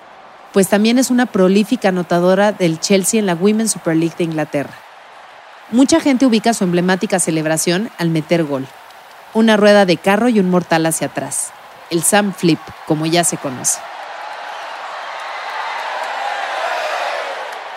pues 0.52 0.68
también 0.68 0.98
es 0.98 1.10
una 1.10 1.26
prolífica 1.26 1.88
anotadora 1.88 2.52
del 2.52 2.80
Chelsea 2.80 3.18
en 3.18 3.26
la 3.26 3.34
Women's 3.34 3.72
Super 3.72 3.96
League 3.96 4.14
de 4.18 4.24
Inglaterra. 4.24 4.74
Mucha 5.70 6.00
gente 6.00 6.26
ubica 6.26 6.54
su 6.54 6.64
emblemática 6.64 7.18
celebración 7.18 7.90
al 7.98 8.10
meter 8.10 8.44
gol, 8.44 8.66
una 9.34 9.56
rueda 9.56 9.86
de 9.86 9.96
carro 9.96 10.28
y 10.28 10.38
un 10.38 10.50
mortal 10.50 10.84
hacia 10.86 11.06
atrás, 11.06 11.52
el 11.90 12.02
Sam 12.02 12.34
Flip, 12.34 12.60
como 12.86 13.06
ya 13.06 13.24
se 13.24 13.38
conoce. 13.38 13.80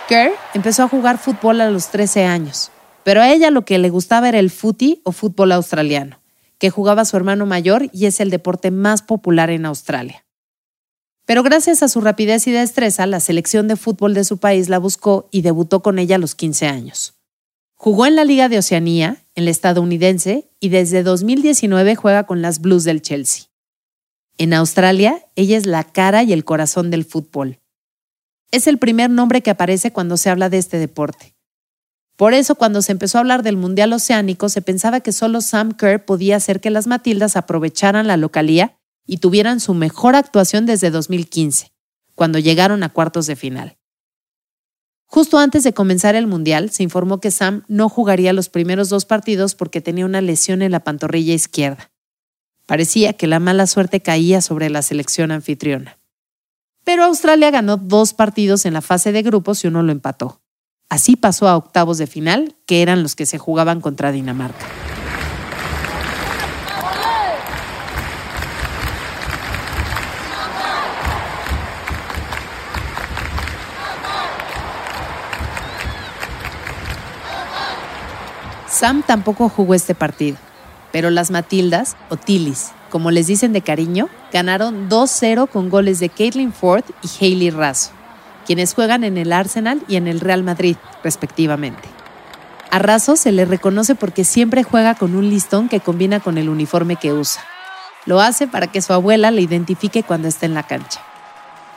Kerr 0.07 0.33
empezó 0.53 0.83
a 0.83 0.87
jugar 0.87 1.17
fútbol 1.17 1.61
a 1.61 1.69
los 1.69 1.87
13 1.87 2.25
años 2.25 2.71
pero 3.05 3.21
a 3.21 3.31
ella 3.31 3.51
lo 3.51 3.65
que 3.65 3.77
le 3.77 3.91
gustaba 3.91 4.29
era 4.29 4.39
el 4.39 4.49
footy 4.49 5.01
o 5.03 5.11
fútbol 5.11 5.51
australiano, 5.51 6.19
que 6.57 6.71
jugaba 6.71 7.05
su 7.05 7.15
hermano 7.15 7.45
mayor 7.45 7.87
y 7.93 8.07
es 8.07 8.19
el 8.19 8.31
deporte 8.31 8.71
más 8.71 9.03
popular 9.03 9.51
en 9.51 9.67
Australia. 9.67 10.24
Pero 11.25 11.41
gracias 11.41 11.81
a 11.81 11.87
su 11.87 12.01
rapidez 12.01 12.45
y 12.47 12.51
destreza, 12.51 13.07
la 13.07 13.19
selección 13.19 13.67
de 13.67 13.75
fútbol 13.75 14.13
de 14.13 14.23
su 14.23 14.37
país 14.37 14.69
la 14.69 14.77
buscó 14.77 15.27
y 15.31 15.41
debutó 15.41 15.81
con 15.81 15.97
ella 15.97 16.15
a 16.15 16.19
los 16.19 16.35
15 16.35 16.67
años. 16.67 17.15
Jugó 17.73 18.05
en 18.05 18.15
la 18.15 18.23
Liga 18.23 18.47
de 18.47 18.59
Oceanía, 18.59 19.23
en 19.33 19.45
la 19.45 19.51
estadounidense, 19.51 20.49
y 20.59 20.69
desde 20.69 21.03
2019 21.03 21.95
juega 21.95 22.25
con 22.25 22.41
las 22.41 22.61
Blues 22.61 22.83
del 22.83 23.01
Chelsea. 23.01 23.47
En 24.37 24.53
Australia, 24.53 25.25
ella 25.35 25.57
es 25.57 25.65
la 25.65 25.83
cara 25.83 26.23
y 26.23 26.31
el 26.31 26.45
corazón 26.45 26.91
del 26.91 27.05
fútbol. 27.05 27.59
Es 28.51 28.67
el 28.67 28.77
primer 28.77 29.09
nombre 29.09 29.41
que 29.41 29.49
aparece 29.49 29.91
cuando 29.91 30.17
se 30.17 30.29
habla 30.29 30.49
de 30.49 30.59
este 30.59 30.77
deporte. 30.77 31.35
Por 32.15 32.33
eso, 32.33 32.55
cuando 32.55 32.81
se 32.81 32.91
empezó 32.91 33.17
a 33.17 33.21
hablar 33.21 33.43
del 33.43 33.57
Mundial 33.57 33.91
Oceánico, 33.93 34.47
se 34.47 34.61
pensaba 34.61 35.01
que 35.01 35.11
solo 35.11 35.41
Sam 35.41 35.71
Kerr 35.73 36.05
podía 36.05 36.37
hacer 36.37 36.61
que 36.61 36.69
las 36.69 36.87
Matildas 36.87 37.35
aprovecharan 37.35 38.07
la 38.07 38.15
localía 38.15 38.77
y 39.05 39.17
tuvieran 39.17 39.59
su 39.59 39.73
mejor 39.73 40.15
actuación 40.15 40.65
desde 40.65 40.91
2015, 40.91 41.71
cuando 42.15 42.39
llegaron 42.39 42.83
a 42.83 42.89
cuartos 42.89 43.27
de 43.27 43.35
final. 43.35 43.77
Justo 45.05 45.37
antes 45.37 45.63
de 45.63 45.73
comenzar 45.73 46.15
el 46.15 46.27
Mundial, 46.27 46.71
se 46.71 46.83
informó 46.83 47.19
que 47.19 47.31
Sam 47.31 47.63
no 47.67 47.89
jugaría 47.89 48.33
los 48.33 48.49
primeros 48.49 48.89
dos 48.89 49.05
partidos 49.05 49.55
porque 49.55 49.81
tenía 49.81 50.05
una 50.05 50.21
lesión 50.21 50.61
en 50.61 50.71
la 50.71 50.83
pantorrilla 50.83 51.33
izquierda. 51.33 51.91
Parecía 52.65 53.13
que 53.13 53.27
la 53.27 53.39
mala 53.39 53.67
suerte 53.67 54.01
caía 54.01 54.41
sobre 54.41 54.69
la 54.69 54.81
selección 54.81 55.31
anfitriona. 55.31 55.99
Pero 56.83 57.03
Australia 57.03 57.51
ganó 57.51 57.77
dos 57.77 58.13
partidos 58.13 58.65
en 58.65 58.73
la 58.73 58.81
fase 58.81 59.11
de 59.11 59.21
grupos 59.21 59.63
y 59.63 59.67
uno 59.67 59.83
lo 59.83 59.91
empató. 59.91 60.41
Así 60.89 61.15
pasó 61.15 61.47
a 61.47 61.57
octavos 61.57 61.97
de 61.97 62.07
final, 62.07 62.55
que 62.65 62.81
eran 62.81 63.01
los 63.01 63.15
que 63.15 63.25
se 63.25 63.37
jugaban 63.37 63.81
contra 63.81 64.11
Dinamarca. 64.11 64.65
Sam 78.75 79.03
tampoco 79.03 79.47
jugó 79.47 79.73
este 79.73 79.95
partido, 79.95 80.35
pero 80.91 81.09
las 81.09 81.31
Matildas, 81.31 81.95
o 82.09 82.17
Tillis, 82.17 82.71
como 82.89 83.09
les 83.09 83.25
dicen 83.25 83.53
de 83.53 83.61
cariño, 83.61 84.09
ganaron 84.33 84.89
2-0 84.89 85.47
con 85.47 85.69
goles 85.69 86.01
de 86.01 86.09
Caitlin 86.09 86.51
Ford 86.51 86.83
y 87.01 87.07
Hailey 87.23 87.51
Raso, 87.51 87.91
quienes 88.45 88.73
juegan 88.73 89.05
en 89.05 89.17
el 89.17 89.31
Arsenal 89.31 89.81
y 89.87 89.95
en 89.95 90.09
el 90.09 90.19
Real 90.19 90.43
Madrid, 90.43 90.75
respectivamente. 91.05 91.87
A 92.69 92.79
Raso 92.79 93.15
se 93.15 93.31
le 93.31 93.45
reconoce 93.45 93.95
porque 93.95 94.25
siempre 94.25 94.63
juega 94.63 94.95
con 94.95 95.15
un 95.15 95.29
listón 95.29 95.69
que 95.69 95.79
combina 95.79 96.19
con 96.19 96.37
el 96.37 96.49
uniforme 96.49 96.97
que 96.97 97.13
usa. 97.13 97.41
Lo 98.05 98.19
hace 98.19 98.45
para 98.45 98.67
que 98.67 98.81
su 98.81 98.91
abuela 98.91 99.31
le 99.31 99.41
identifique 99.41 100.03
cuando 100.03 100.27
está 100.27 100.47
en 100.47 100.53
la 100.53 100.63
cancha. 100.63 100.99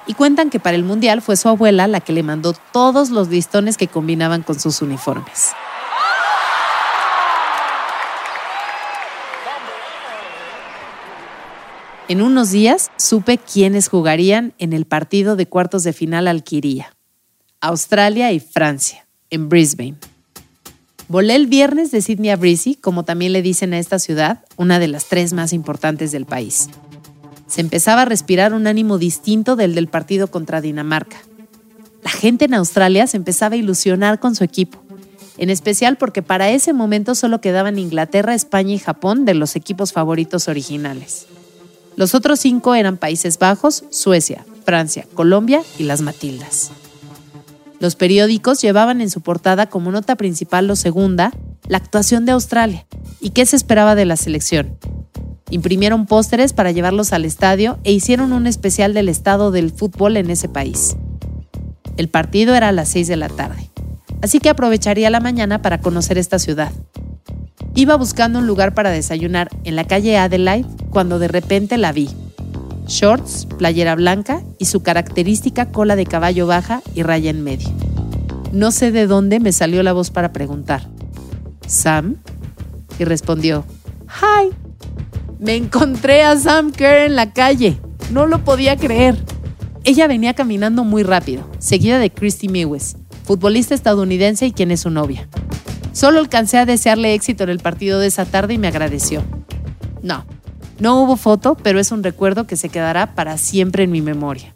Y 0.09 0.15
cuentan 0.15 0.51
que 0.51 0.59
para 0.59 0.75
el 0.75 0.83
Mundial 0.83 1.23
fue 1.23 1.37
su 1.37 1.49
abuela 1.49 1.87
la 1.87 2.01
que 2.01 2.13
le 2.13 2.25
mandó 2.25 2.55
todos 2.73 3.11
los 3.11 3.29
listones 3.29 3.77
que 3.77 3.87
combinaban 3.87 4.43
con 4.43 4.59
sus 4.59 4.83
uniformes. 4.83 5.53
En 12.09 12.23
unos 12.23 12.51
días 12.51 12.91
supe 12.97 13.37
quiénes 13.37 13.89
jugarían 13.89 14.55
en 14.59 14.73
el 14.73 14.87
partido 14.87 15.37
de 15.37 15.45
cuartos 15.45 15.85
de 15.85 15.93
final 15.93 16.27
Alquiría. 16.27 16.97
Australia 17.61 18.33
y 18.33 18.41
Francia, 18.41 19.07
en 19.29 19.51
Brisbane. 19.51 19.97
Volé 21.09 21.35
el 21.35 21.49
viernes 21.49 21.91
de 21.91 22.01
Sydney 22.01 22.31
a 22.31 22.37
Brisbane, 22.37 22.79
como 22.81 23.05
también 23.05 23.35
le 23.35 23.43
dicen 23.43 23.75
a 23.75 23.79
esta 23.79 23.99
ciudad, 23.99 24.43
una 24.57 24.79
de 24.79 24.89
las 24.89 25.05
tres 25.05 25.35
más 25.35 25.53
importantes 25.53 26.11
del 26.11 26.25
país. 26.25 26.71
Se 27.47 27.61
empezaba 27.61 28.03
a 28.03 28.07
respirar 28.07 28.55
un 28.55 28.67
ánimo 28.67 28.97
distinto 28.97 29.55
del 29.55 29.75
del 29.75 29.89
partido 29.89 30.29
contra 30.29 30.63
Dinamarca. 30.63 31.19
La 32.03 32.11
gente 32.11 32.47
en 32.47 32.55
Australia 32.55 33.07
se 33.07 33.19
empezaba 33.19 33.55
a 33.55 33.59
ilusionar 33.59 34.19
con 34.19 34.35
su 34.35 34.45
equipo, 34.45 34.83
en 35.37 35.51
especial 35.51 35.99
porque 35.99 36.23
para 36.23 36.49
ese 36.49 36.73
momento 36.73 37.15
solo 37.15 37.43
quedaban 37.43 37.79
Inglaterra, 37.79 38.35
España 38.35 38.73
y 38.73 38.79
Japón 38.79 39.27
de 39.27 39.35
los 39.35 39.57
equipos 39.57 39.93
favoritos 39.93 40.49
originales. 40.49 41.27
Los 41.99 42.15
otros 42.15 42.39
cinco 42.39 42.77
eran 42.77 42.97
Países 42.97 43.41
Bajos, 43.41 43.83
Suecia, 43.91 44.47
Francia, 44.65 45.05
Colombia 45.15 45.63
y 45.81 45.83
las 45.83 46.01
Matildas. 46.01 46.71
Los 47.81 47.97
periódicos 47.97 48.63
llevaban 48.63 49.01
en 49.01 49.11
su 49.11 49.21
portada 49.21 49.69
como 49.69 49.91
nota 49.91 50.15
principal 50.15 50.71
o 50.71 50.77
segunda 50.77 51.33
la 51.67 51.79
actuación 51.79 52.25
de 52.25 52.31
Australia 52.31 52.87
y 53.21 53.31
qué 53.31 53.45
se 53.47 53.57
esperaba 53.57 53.97
de 53.97 54.05
la 54.05 54.17
selección. 54.17 54.79
Imprimieron 55.51 56.07
pósteres 56.07 56.53
para 56.53 56.71
llevarlos 56.71 57.13
al 57.13 57.25
estadio 57.25 57.81
e 57.83 57.91
hicieron 57.91 58.33
un 58.33 58.47
especial 58.47 58.95
del 58.95 59.09
estado 59.09 59.51
del 59.51 59.73
fútbol 59.73 60.17
en 60.19 60.31
ese 60.31 60.49
país. 60.49 60.95
El 61.97 62.09
partido 62.09 62.55
era 62.55 62.69
a 62.69 62.73
las 62.73 62.91
6 62.91 63.09
de 63.09 63.17
la 63.17 63.29
tarde, 63.29 63.71
así 64.23 64.39
que 64.39 64.51
aprovecharía 64.51 65.11
la 65.11 65.19
mañana 65.19 65.63
para 65.63 65.81
conocer 65.81 66.17
esta 66.17 66.39
ciudad. 66.39 66.71
Iba 67.79 67.95
buscando 67.95 68.41
un 68.41 68.49
lugar 68.49 68.75
para 68.75 68.91
desayunar 68.91 69.51
en 69.63 69.77
la 69.77 69.85
calle 69.85 70.19
Adelaide 70.19 70.67
cuando 70.91 71.21
de 71.21 71.29
repente 71.29 71.79
la 71.79 71.93
vi. 71.93 72.11
Shorts, 72.89 73.47
playera 73.57 73.95
blanca 73.95 74.43
y 74.59 74.65
su 74.65 74.83
característica 74.83 75.71
cola 75.71 75.95
de 75.95 76.05
caballo 76.05 76.49
baja 76.49 76.83
y 76.97 77.05
raya 77.05 77.31
en 77.31 77.45
medio. 77.45 77.69
No 78.51 78.73
sé 78.73 78.91
de 78.91 79.07
dónde 79.07 79.39
me 79.39 79.53
salió 79.53 79.85
la 79.85 79.93
voz 79.93 80.11
para 80.11 80.33
preguntar. 80.33 80.89
¿Sam? 81.69 82.17
Y 82.99 83.05
respondió, 83.05 83.65
¡Hi! 84.09 84.49
Me 85.39 85.55
encontré 85.55 86.23
a 86.23 86.37
Sam 86.37 86.73
Kerr 86.73 87.07
en 87.07 87.15
la 87.15 87.33
calle. 87.33 87.79
No 88.11 88.27
lo 88.27 88.43
podía 88.43 88.77
creer. 88.77 89.17
Ella 89.85 90.09
venía 90.09 90.35
caminando 90.35 90.83
muy 90.83 91.05
rápido, 91.05 91.49
seguida 91.61 92.01
de 92.01 92.11
Christy 92.11 92.49
Mewes, 92.49 92.97
futbolista 93.23 93.77
estadounidense 93.77 94.47
y 94.47 94.53
quien 94.53 94.73
es 94.73 94.81
su 94.81 94.91
novia. 94.91 95.29
Solo 95.99 96.21
alcancé 96.21 96.59
a 96.59 96.65
desearle 96.65 97.13
éxito 97.13 97.43
en 97.43 97.51
el 97.51 97.59
partido 97.59 97.99
de 97.99 98.07
esa 98.07 98.25
tarde 98.25 98.55
y 98.55 98.59
me 98.59 98.69
agradeció. 98.69 99.25
No, 100.01 100.25
no 100.79 101.03
hubo 101.03 101.17
foto, 101.17 101.57
pero 101.61 101.81
es 101.81 101.91
un 101.91 102.05
recuerdo 102.05 102.47
que 102.47 102.55
se 102.55 102.69
quedará 102.69 103.17
para 103.17 103.37
siempre 103.37 103.83
en 103.83 103.91
mi 103.91 104.01
memoria. 104.01 104.55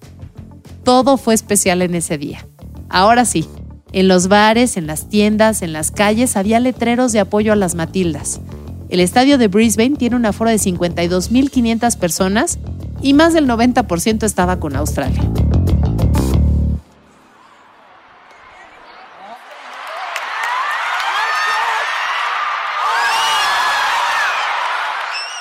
Todo 0.85 1.17
fue 1.17 1.35
especial 1.35 1.83
en 1.83 1.97
ese 1.97 2.17
día. 2.17 2.47
Ahora 2.89 3.25
sí, 3.25 3.49
en 3.91 4.07
los 4.07 4.29
bares, 4.29 4.77
en 4.77 4.87
las 4.87 5.09
tiendas, 5.09 5.63
en 5.63 5.73
las 5.73 5.91
calles 5.91 6.37
había 6.37 6.61
letreros 6.61 7.11
de 7.11 7.19
apoyo 7.19 7.53
a 7.53 7.57
las 7.57 7.75
Matildas. 7.75 8.41
El 8.89 9.01
estadio 9.01 9.37
de 9.37 9.49
Brisbane 9.49 9.97
tiene 9.97 10.15
un 10.15 10.27
aforo 10.27 10.49
de 10.49 10.59
52.500 10.59 11.99
personas 11.99 12.61
y 13.01 13.15
más 13.15 13.35
del 13.35 13.49
90% 13.49 14.23
estaba 14.23 14.61
con 14.61 14.77
Australia. 14.77 15.29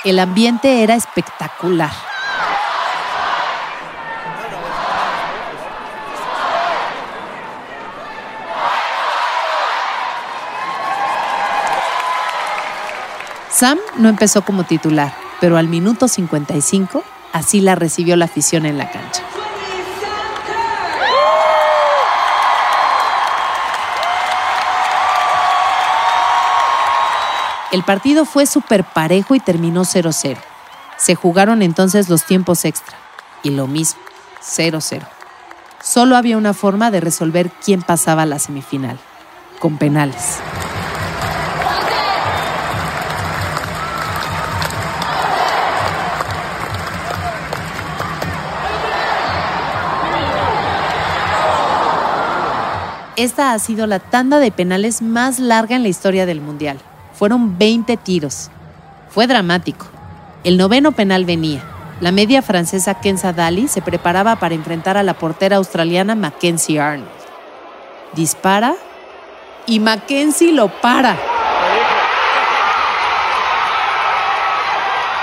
El 0.03 0.17
ambiente 0.17 0.81
era 0.81 0.95
espectacular. 0.95 1.91
Sam 13.51 13.77
no 13.97 14.09
empezó 14.09 14.41
como 14.41 14.63
titular, 14.63 15.13
pero 15.39 15.57
al 15.57 15.67
minuto 15.67 16.07
55 16.07 17.03
así 17.31 17.61
la 17.61 17.75
recibió 17.75 18.15
la 18.15 18.25
afición 18.25 18.65
en 18.65 18.79
la 18.79 18.89
cancha. 18.89 19.21
El 27.71 27.83
partido 27.83 28.25
fue 28.25 28.45
súper 28.47 28.83
parejo 28.83 29.33
y 29.33 29.39
terminó 29.39 29.85
0-0. 29.85 30.37
Se 30.97 31.15
jugaron 31.15 31.61
entonces 31.61 32.09
los 32.09 32.25
tiempos 32.25 32.65
extra. 32.65 32.97
Y 33.43 33.51
lo 33.51 33.65
mismo, 33.65 34.01
0-0. 34.41 35.07
Solo 35.81 36.17
había 36.17 36.37
una 36.37 36.53
forma 36.53 36.91
de 36.91 36.99
resolver 36.99 37.49
quién 37.49 37.81
pasaba 37.81 38.23
a 38.23 38.25
la 38.25 38.39
semifinal, 38.39 38.99
con 39.59 39.77
penales. 39.77 40.39
Esta 53.15 53.53
ha 53.53 53.59
sido 53.59 53.87
la 53.87 53.99
tanda 53.99 54.39
de 54.39 54.51
penales 54.51 55.01
más 55.01 55.39
larga 55.39 55.77
en 55.77 55.83
la 55.83 55.89
historia 55.89 56.25
del 56.25 56.41
Mundial. 56.41 56.79
Fueron 57.21 57.59
20 57.59 57.97
tiros. 57.97 58.49
Fue 59.11 59.27
dramático. 59.27 59.85
El 60.43 60.57
noveno 60.57 60.91
penal 60.91 61.23
venía. 61.23 61.61
La 61.99 62.11
media 62.11 62.41
francesa 62.41 62.95
Kenza 62.95 63.31
Daly 63.31 63.67
se 63.67 63.83
preparaba 63.83 64.37
para 64.37 64.55
enfrentar 64.55 64.97
a 64.97 65.03
la 65.03 65.13
portera 65.13 65.57
australiana 65.57 66.15
Mackenzie 66.15 66.79
Arnold. 66.79 67.11
Dispara 68.13 68.73
y 69.67 69.79
Mackenzie 69.79 70.51
lo 70.51 70.69
para. 70.81 71.15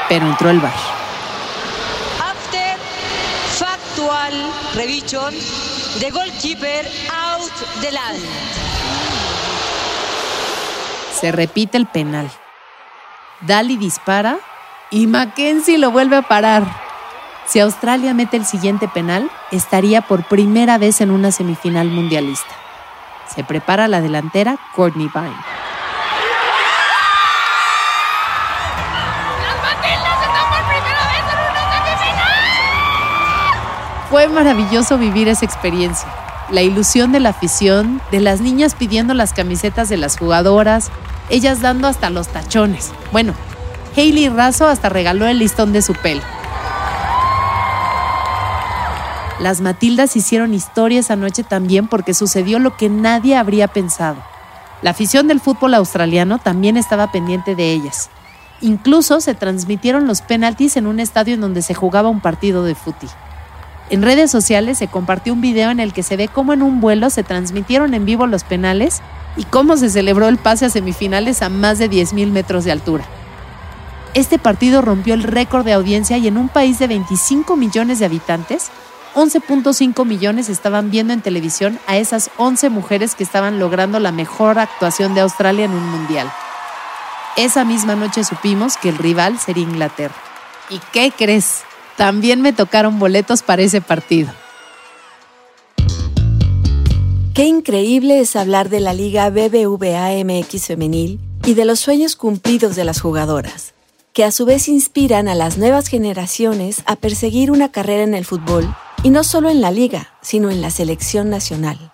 Pero 0.09 0.27
entró 0.27 0.51
el 0.51 0.61
bar. 0.61 0.73
After 2.21 2.77
factual 3.59 4.35
revision, 4.77 5.35
the 5.99 6.13
goalkeeper 6.13 6.87
out 7.11 7.51
the 7.81 7.91
line. 7.91 8.58
Se 11.21 11.33
repite 11.33 11.77
el 11.77 11.87
penal. 11.87 12.31
Daly 13.41 13.77
dispara 13.77 14.39
y 14.91 15.09
Mackenzie 15.09 15.77
lo 15.77 15.91
vuelve 15.91 16.17
a 16.17 16.23
parar. 16.23 16.63
Si 17.45 17.59
Australia 17.59 18.15
mete 18.15 18.37
el 18.37 18.47
siguiente 18.47 18.87
penal, 18.87 19.29
estaría 19.51 20.03
por 20.03 20.23
primera 20.25 20.79
vez 20.79 21.01
en 21.01 21.11
una 21.11 21.33
semifinal 21.33 21.89
mundialista. 21.89 22.55
Se 23.35 23.43
prepara 23.43 23.89
la 23.89 24.01
delantera 24.01 24.59
Courtney 24.77 25.11
Vine. 25.13 25.35
Fue 34.09 34.29
maravilloso 34.29 34.99
vivir 34.99 35.29
esa 35.29 35.45
experiencia. 35.45 36.28
La 36.51 36.63
ilusión 36.63 37.13
de 37.13 37.21
la 37.21 37.31
afición, 37.31 38.01
de 38.11 38.21
las 38.21 38.41
niñas 38.41 38.75
pidiendo 38.75 39.13
las 39.13 39.35
camisetas 39.35 39.91
de 39.91 39.99
las 39.99 40.19
jugadoras, 40.19 40.91
ellas 41.29 41.61
dando 41.61 41.89
hasta 41.89 42.09
los 42.09 42.29
tachones. 42.29 42.91
Bueno, 43.13 43.35
Hailey 43.95 44.31
Razo 44.31 44.67
hasta 44.67 44.89
regaló 44.89 45.27
el 45.27 45.39
listón 45.39 45.73
de 45.73 45.83
su 45.83 45.95
pelo. 45.95 46.23
Las 49.39 49.61
Matildas 49.61 50.17
hicieron 50.17 50.55
historia 50.55 51.01
esa 51.01 51.17
noche 51.17 51.45
también 51.45 51.87
porque 51.87 52.15
sucedió 52.15 52.59
lo 52.59 52.77
que 52.77 52.89
nadie 52.89 53.37
habría 53.37 53.69
pensado. 53.69 54.17
La 54.81 54.91
afición 54.91 55.29
del 55.29 55.41
fútbol 55.41 55.75
australiano 55.75 56.39
también 56.39 56.77
estaba 56.77 57.13
pendiente 57.13 57.55
de 57.55 57.73
ellas. 57.73 58.11
Incluso 58.61 59.21
se 59.21 59.35
transmitieron 59.35 60.07
los 60.07 60.23
penaltis 60.23 60.77
en 60.77 60.87
un 60.87 60.99
estadio 60.99 61.35
en 61.35 61.41
donde 61.41 61.63
se 61.63 61.75
jugaba 61.75 62.09
un 62.09 62.21
partido 62.21 62.65
de 62.65 62.75
fútbol. 62.75 63.11
En 63.91 64.03
redes 64.03 64.31
sociales 64.31 64.79
se 64.79 64.89
compartió 64.89 65.33
un 65.33 65.41
video 65.41 65.71
en 65.71 65.81
el 65.81 65.95
que 65.95 66.03
se 66.03 66.17
ve 66.17 66.29
cómo 66.29 66.53
en 66.53 66.63
un 66.63 66.81
vuelo 66.81 67.09
se 67.09 67.23
transmitieron 67.23 67.95
en 67.95 68.05
vivo 68.05 68.27
los 68.27 68.45
penales 68.45 69.01
y 69.37 69.45
cómo 69.45 69.77
se 69.77 69.89
celebró 69.89 70.29
el 70.29 70.37
pase 70.37 70.67
a 70.67 70.71
semifinales 70.71 71.41
a 71.41 71.49
más 71.49 71.79
de 71.79 71.89
10.000 71.89 72.31
metros 72.31 72.65
de 72.65 72.73
altura. 72.73 73.05
Este 74.13 74.39
partido 74.39 74.83
rompió 74.83 75.15
el 75.15 75.23
récord 75.23 75.65
de 75.65 75.73
audiencia 75.73 76.19
y 76.19 76.27
en 76.27 76.37
un 76.37 76.49
país 76.49 76.79
de 76.79 76.87
25 76.87 77.57
millones 77.57 77.99
de 77.99 78.07
habitantes, 78.07 78.71
11.5 79.15 80.05
millones 80.05 80.49
estaban 80.51 80.91
viendo 80.91 81.15
en 81.15 81.23
televisión 81.23 81.79
a 81.87 81.97
esas 81.97 82.31
11 82.37 82.69
mujeres 82.69 83.15
que 83.15 83.25
estaban 83.25 83.59
logrando 83.59 84.01
la 84.01 84.13
mejor 84.13 84.59
actuación 84.59 85.15
de 85.15 85.23
Australia 85.23 85.65
en 85.65 85.73
un 85.73 85.89
mundial. 85.91 86.31
Esa 87.37 87.65
misma 87.65 87.95
noche 87.95 88.25
supimos 88.25 88.77
que 88.77 88.91
el 88.91 88.99
rival 88.99 89.39
sería 89.39 89.63
Inglaterra. 89.63 90.15
¿Y 90.69 90.81
qué 90.93 91.13
crees? 91.17 91.63
También 91.99 92.43
me 92.43 92.53
tocaron 92.53 93.01
boletos 93.01 93.43
para 93.43 93.63
ese 93.63 93.81
partido. 93.81 94.31
Qué 97.35 97.45
increíble 97.45 98.21
es 98.21 98.37
hablar 98.37 98.69
de 98.69 98.79
la 98.79 98.93
Liga 98.93 99.29
BBVA 99.31 100.11
MX 100.25 100.67
femenil 100.67 101.19
y 101.45 101.55
de 101.55 101.65
los 101.65 101.81
sueños 101.81 102.15
cumplidos 102.15 102.77
de 102.77 102.85
las 102.85 103.01
jugadoras, 103.01 103.75
que 104.13 104.23
a 104.23 104.31
su 104.31 104.47
vez 104.47 104.69
inspiran 104.69 105.27
a 105.27 105.35
las 105.35 105.59
nuevas 105.59 105.89
generaciones 105.89 106.83
a 106.87 106.95
perseguir 106.95 107.51
una 107.51 107.73
carrera 107.73 108.05
en 108.05 108.15
el 108.15 108.25
fútbol, 108.25 108.73
y 109.03 109.11
no 109.11 109.25
solo 109.25 109.51
en 109.51 109.61
la 109.61 109.73
liga, 109.73 110.13
sino 110.23 110.51
en 110.51 110.63
la 110.63 110.71
selección 110.71 111.31
nacional. 111.31 111.91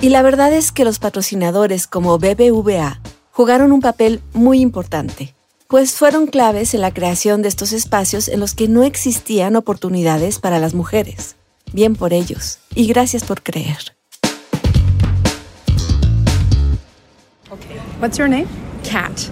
Y 0.00 0.08
la 0.08 0.22
verdad 0.22 0.54
es 0.54 0.72
que 0.72 0.86
los 0.86 0.98
patrocinadores 0.98 1.86
como 1.86 2.18
BBVA 2.18 2.98
jugaron 3.30 3.72
un 3.72 3.82
papel 3.82 4.22
muy 4.32 4.60
importante 4.62 5.34
pues 5.68 5.92
fueron 5.92 6.26
claves 6.26 6.74
en 6.74 6.80
la 6.80 6.92
creación 6.92 7.42
de 7.42 7.48
estos 7.48 7.72
espacios 7.72 8.28
en 8.28 8.40
los 8.40 8.54
que 8.54 8.68
no 8.68 8.84
existían 8.84 9.56
oportunidades 9.56 10.38
para 10.38 10.58
las 10.58 10.74
mujeres. 10.74 11.36
Bien 11.72 11.96
por 11.96 12.12
ellos, 12.12 12.58
y 12.74 12.86
gracias 12.86 13.24
por 13.24 13.42
creer. 13.42 13.94
Okay. 17.50 17.76
What's 18.00 18.18
your 18.18 18.28
name? 18.28 18.46
Cat, 18.84 19.28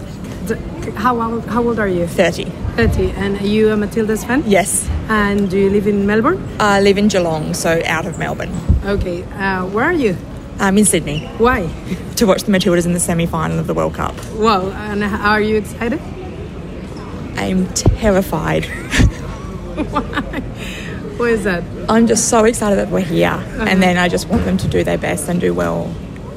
How 0.96 1.20
old, 1.20 1.44
how 1.46 1.62
old 1.62 1.78
are 1.78 1.88
you? 1.88 2.06
30. 2.06 2.44
30. 2.76 3.12
And 3.16 3.36
are 3.40 3.46
you 3.46 3.70
a 3.70 3.76
Matilda's 3.76 4.24
fan? 4.24 4.42
Yes. 4.46 4.88
And 5.08 5.48
do 5.48 5.56
you 5.56 5.70
live 5.70 5.86
in 5.86 6.04
Melbourne? 6.06 6.42
I 6.58 6.80
live 6.80 6.98
in 6.98 7.06
Geelong, 7.08 7.54
so 7.54 7.80
out 7.86 8.06
of 8.06 8.18
Melbourne. 8.18 8.50
Okay. 8.84 9.22
Uh, 9.38 9.66
where 9.66 9.84
are 9.84 9.92
you? 9.92 10.16
I'm 10.58 10.78
in 10.78 10.84
Sydney 10.84 11.26
Why? 11.38 11.68
to 12.16 12.26
watch 12.26 12.42
the 12.44 12.52
Matildas 12.52 12.84
in 12.86 12.92
the 12.92 13.00
semi 13.00 13.26
final 13.26 13.58
of 13.58 13.66
the 13.66 13.74
World 13.74 13.94
Cup. 13.94 14.14
Wow. 14.34 14.70
And 14.70 15.04
are 15.04 15.40
you 15.40 15.56
excited? 15.56 16.00
I'm 17.42 17.66
terrified. 17.74 18.64
Why? 19.90 20.40
What 21.18 21.30
is 21.30 21.44
that? 21.44 21.62
I'm 21.88 22.06
just 22.06 22.28
so 22.28 22.44
excited 22.44 22.76
that 22.78 22.88
we're 22.88 23.00
here. 23.00 23.42
And 23.58 23.82
then 23.82 23.96
I 23.96 24.08
just 24.08 24.28
want 24.28 24.44
them 24.44 24.56
to 24.58 24.68
do 24.68 24.82
their 24.82 24.98
best 24.98 25.28
and 25.28 25.40
do 25.40 25.52
well. 25.54 25.94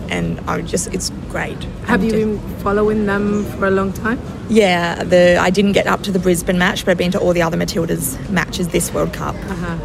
And 0.09 0.39
I 0.41 0.61
just, 0.61 0.93
it's 0.93 1.09
great. 1.29 1.63
Have 1.85 2.01
I'm 2.01 2.03
you 2.03 2.11
been 2.11 2.39
following 2.59 3.05
them 3.05 3.45
for 3.45 3.65
a 3.67 3.71
long 3.71 3.93
time? 3.93 4.19
Yeah, 4.49 5.03
the 5.03 5.37
I 5.37 5.49
didn't 5.49 5.71
get 5.71 5.87
up 5.87 6.03
to 6.03 6.11
the 6.11 6.19
Brisbane 6.19 6.59
match, 6.59 6.85
but 6.85 6.91
I've 6.91 6.97
been 6.97 7.11
to 7.11 7.19
all 7.19 7.33
the 7.33 7.41
other 7.41 7.57
Matildas 7.57 8.29
matches 8.29 8.67
this 8.67 8.93
World 8.93 9.13
Cup. 9.13 9.35
Uh-huh. 9.35 9.77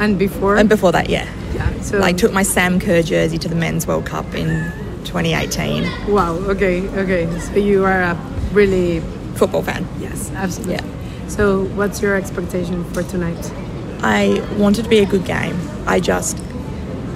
And 0.00 0.18
before? 0.18 0.56
And 0.56 0.68
before 0.68 0.90
that, 0.92 1.08
yeah. 1.08 1.28
yeah. 1.54 1.80
So 1.82 1.98
Like 1.98 2.16
took 2.16 2.32
my 2.32 2.42
Sam 2.42 2.80
Kerr 2.80 3.02
jersey 3.02 3.38
to 3.38 3.48
the 3.48 3.54
Men's 3.54 3.86
World 3.86 4.06
Cup 4.06 4.34
in 4.34 4.48
2018. 5.04 6.10
Wow. 6.12 6.34
Okay. 6.34 6.88
Okay. 6.88 7.38
So 7.38 7.56
you 7.56 7.84
are 7.84 8.02
a 8.02 8.14
really 8.52 9.00
Football 9.34 9.62
fan. 9.62 9.86
yes, 9.98 10.30
absolutely. 10.34 10.74
Yeah. 10.74 11.28
So 11.28 11.64
what's 11.74 12.02
your 12.02 12.14
expectation 12.16 12.84
for 12.92 13.02
tonight? 13.02 13.50
I 14.02 14.44
want 14.58 14.78
it 14.78 14.82
to 14.82 14.88
be 14.88 14.98
a 14.98 15.06
good 15.06 15.24
game. 15.24 15.56
I 15.86 16.00
just, 16.00 16.36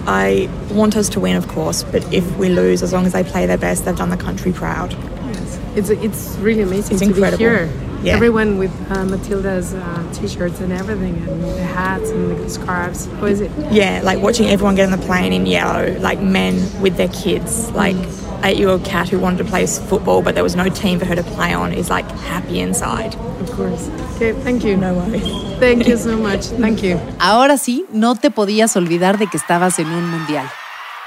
I 0.07 0.49
want 0.71 0.97
us 0.97 1.09
to 1.11 1.21
win, 1.21 1.37
of 1.37 1.49
course, 1.49 1.83
but 1.83 2.13
if 2.15 2.37
we 2.37 2.49
lose, 2.49 2.83
as 2.83 2.93
long 2.93 3.07
as 3.07 3.13
they 3.13 3.25
play 3.25 3.47
their 3.47 3.59
best, 3.59 3.85
they've 3.85 3.97
done 3.97 4.11
the 4.11 4.17
country 4.17 4.53
proud. 4.53 4.93
Yes. 4.93 5.61
It's 5.77 5.91
it's 5.91 6.37
really 6.39 6.63
amazing 6.63 6.93
It's 6.97 7.01
to 7.03 7.09
incredible. 7.09 7.39
be 7.39 7.45
here. 7.45 7.71
Yeah. 8.07 8.15
Everyone 8.15 8.57
with 8.57 8.71
uh, 8.89 9.05
Matilda's 9.05 9.75
uh, 9.75 10.13
t-shirts 10.15 10.61
and 10.61 10.73
everything, 10.73 11.17
and 11.29 11.43
the 11.43 11.65
hats 11.65 12.09
and 12.11 12.31
the 12.31 12.49
scarves. 12.49 13.09
What 13.19 13.33
is 13.33 13.41
it? 13.41 13.51
Yeah, 13.73 14.01
like 14.05 14.23
watching 14.23 14.47
everyone 14.47 14.77
get 14.77 14.85
on 14.93 14.97
the 14.97 15.05
plane 15.05 15.33
in 15.33 15.45
yellow, 15.45 15.93
like 15.99 16.21
men 16.21 16.55
with 16.81 16.97
their 16.97 17.09
kids, 17.09 17.69
like 17.73 17.97
eight-year-old 18.45 18.85
cat 18.85 19.09
who 19.09 19.19
wanted 19.19 19.39
to 19.39 19.45
play 19.45 19.67
football, 19.67 20.23
but 20.23 20.35
there 20.37 20.45
was 20.45 20.55
no 20.55 20.69
team 20.69 21.01
for 21.01 21.05
her 21.05 21.17
to 21.17 21.25
play 21.25 21.53
on, 21.53 21.73
is 21.73 21.91
like 21.91 22.09
happy 22.31 22.61
inside. 22.61 23.17
Of 23.41 23.51
course. 23.57 23.91
Okay. 24.15 24.35
Thank 24.45 24.63
you. 24.63 24.77
No 24.77 24.95
worries. 24.95 25.27
Thank 25.59 25.89
you 25.89 25.97
so 25.97 26.17
much. 26.17 26.47
Thank 26.61 26.85
you. 26.85 27.01
Ahora 27.19 27.59
sí, 27.59 27.87
no 27.93 28.15
te 28.15 28.31
podías 28.31 28.77
olvidar 28.77 29.19
de 29.19 29.27
que 29.27 29.37
estabas 29.37 29.81
en 29.81 29.89
un 29.89 30.09
mundial. 30.09 30.49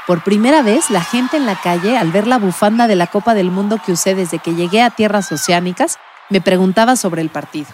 Por 0.06 0.22
primera 0.22 0.64
vez, 0.64 0.90
la 0.90 1.02
gente 1.02 1.38
en 1.38 1.46
la 1.46 1.56
calle, 1.56 1.96
al 1.96 2.12
ver 2.12 2.28
la 2.28 2.40
bufanda 2.40 2.88
de 2.88 2.98
la 2.98 3.08
Copa 3.08 3.36
del 3.36 3.52
Mundo 3.52 3.80
que 3.86 3.94
usé 3.94 4.16
desde 4.16 4.40
que 4.40 4.54
llegué 4.54 4.82
a 4.82 4.90
tierras 4.90 5.32
oceánicas, 5.32 5.98
me 6.30 6.42
preguntaba 6.42 6.96
sobre 6.96 7.22
el 7.22 7.30
partido. 7.30 7.68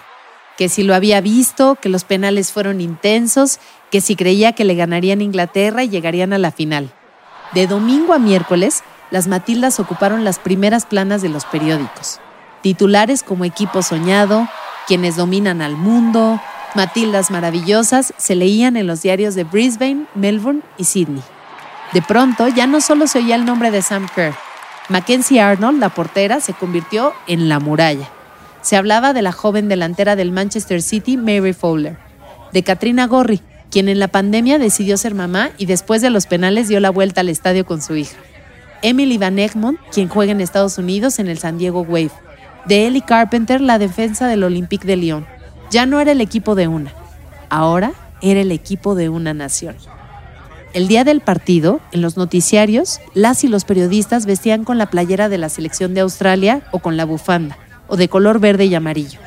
Que 0.57 0.69
si 0.69 0.83
lo 0.83 0.95
había 0.95 1.19
visto, 1.21 1.75
que 1.75 1.89
los 1.89 2.05
penales 2.05 2.51
fueron 2.51 2.79
intensos, 2.79 3.59
que 3.91 4.01
si 4.01 4.15
creía 4.15 4.53
que 4.53 4.63
le 4.63 4.75
ganarían 4.75 5.21
Inglaterra 5.21 5.83
y 5.83 5.89
llegarían 5.89 6.33
a 6.33 6.37
la 6.37 6.51
final. 6.51 6.91
De 7.53 7.67
domingo 7.67 8.13
a 8.13 8.19
miércoles, 8.19 8.83
las 9.11 9.27
Matildas 9.27 9.79
ocuparon 9.79 10.23
las 10.23 10.39
primeras 10.39 10.85
planas 10.85 11.21
de 11.21 11.29
los 11.29 11.45
periódicos. 11.45 12.19
Titulares 12.61 13.21
como 13.21 13.45
Equipo 13.45 13.81
Soñado, 13.81 14.47
Quienes 14.87 15.17
Dominan 15.17 15.61
al 15.61 15.75
Mundo, 15.75 16.41
Matildas 16.73 17.31
Maravillosas 17.31 18.13
se 18.17 18.35
leían 18.35 18.75
en 18.77 18.87
los 18.87 19.01
diarios 19.01 19.35
de 19.35 19.43
Brisbane, 19.43 20.05
Melbourne 20.15 20.61
y 20.77 20.85
Sydney. 20.85 21.23
De 21.93 22.01
pronto 22.01 22.47
ya 22.47 22.67
no 22.67 22.81
solo 22.81 23.07
se 23.07 23.19
oía 23.19 23.35
el 23.35 23.45
nombre 23.45 23.71
de 23.71 23.81
Sam 23.81 24.07
Kerr. 24.13 24.33
Mackenzie 24.89 25.41
Arnold, 25.41 25.79
la 25.79 25.89
portera, 25.89 26.41
se 26.41 26.53
convirtió 26.53 27.13
en 27.27 27.47
la 27.47 27.59
muralla. 27.59 28.09
Se 28.65 28.77
hablaba 28.77 29.13
de 29.13 29.21
la 29.21 29.31
joven 29.31 29.69
delantera 29.69 30.15
del 30.15 30.31
Manchester 30.31 30.81
City, 30.81 31.17
Mary 31.17 31.53
Fowler, 31.53 31.97
de 32.51 32.63
Katrina 32.63 33.05
Gorry, 33.05 33.39
quien 33.69 33.89
en 33.89 33.99
la 33.99 34.07
pandemia 34.07 34.57
decidió 34.57 34.97
ser 34.97 35.13
mamá 35.13 35.51
y 35.59 35.67
después 35.67 36.01
de 36.01 36.09
los 36.09 36.25
penales 36.25 36.67
dio 36.67 36.79
la 36.79 36.89
vuelta 36.89 37.21
al 37.21 37.29
estadio 37.29 37.63
con 37.63 37.83
su 37.83 37.95
hija. 37.95 38.17
Emily 38.81 39.19
Van 39.19 39.37
Egmond, 39.37 39.77
quien 39.93 40.09
juega 40.09 40.31
en 40.31 40.41
Estados 40.41 40.79
Unidos 40.79 41.19
en 41.19 41.27
el 41.27 41.37
San 41.37 41.59
Diego 41.59 41.81
Wave. 41.81 42.09
De 42.65 42.87
Ellie 42.87 43.03
Carpenter, 43.05 43.61
la 43.61 43.77
defensa 43.77 44.27
del 44.27 44.43
Olympique 44.43 44.87
de 44.87 44.95
Lyon. 44.95 45.27
Ya 45.69 45.85
no 45.85 46.01
era 46.01 46.13
el 46.13 46.21
equipo 46.21 46.55
de 46.55 46.67
una, 46.67 46.91
ahora 47.51 47.93
era 48.23 48.41
el 48.41 48.51
equipo 48.51 48.95
de 48.95 49.09
una 49.09 49.35
nación. 49.35 49.75
El 50.73 50.87
día 50.87 51.03
del 51.03 51.21
partido, 51.21 51.81
en 51.91 52.01
los 52.01 52.17
noticiarios, 52.17 52.99
las 53.13 53.43
y 53.43 53.47
los 53.47 53.63
periodistas 53.63 54.25
vestían 54.25 54.63
con 54.63 54.79
la 54.79 54.87
playera 54.87 55.29
de 55.29 55.37
la 55.37 55.49
selección 55.49 55.93
de 55.93 56.01
Australia 56.01 56.63
o 56.71 56.79
con 56.79 56.97
la 56.97 57.05
bufanda, 57.05 57.59
o 57.87 57.97
de 57.97 58.07
color 58.09 58.39
verde 58.39 58.65
y 58.65 58.75
amarillo. 58.75 59.19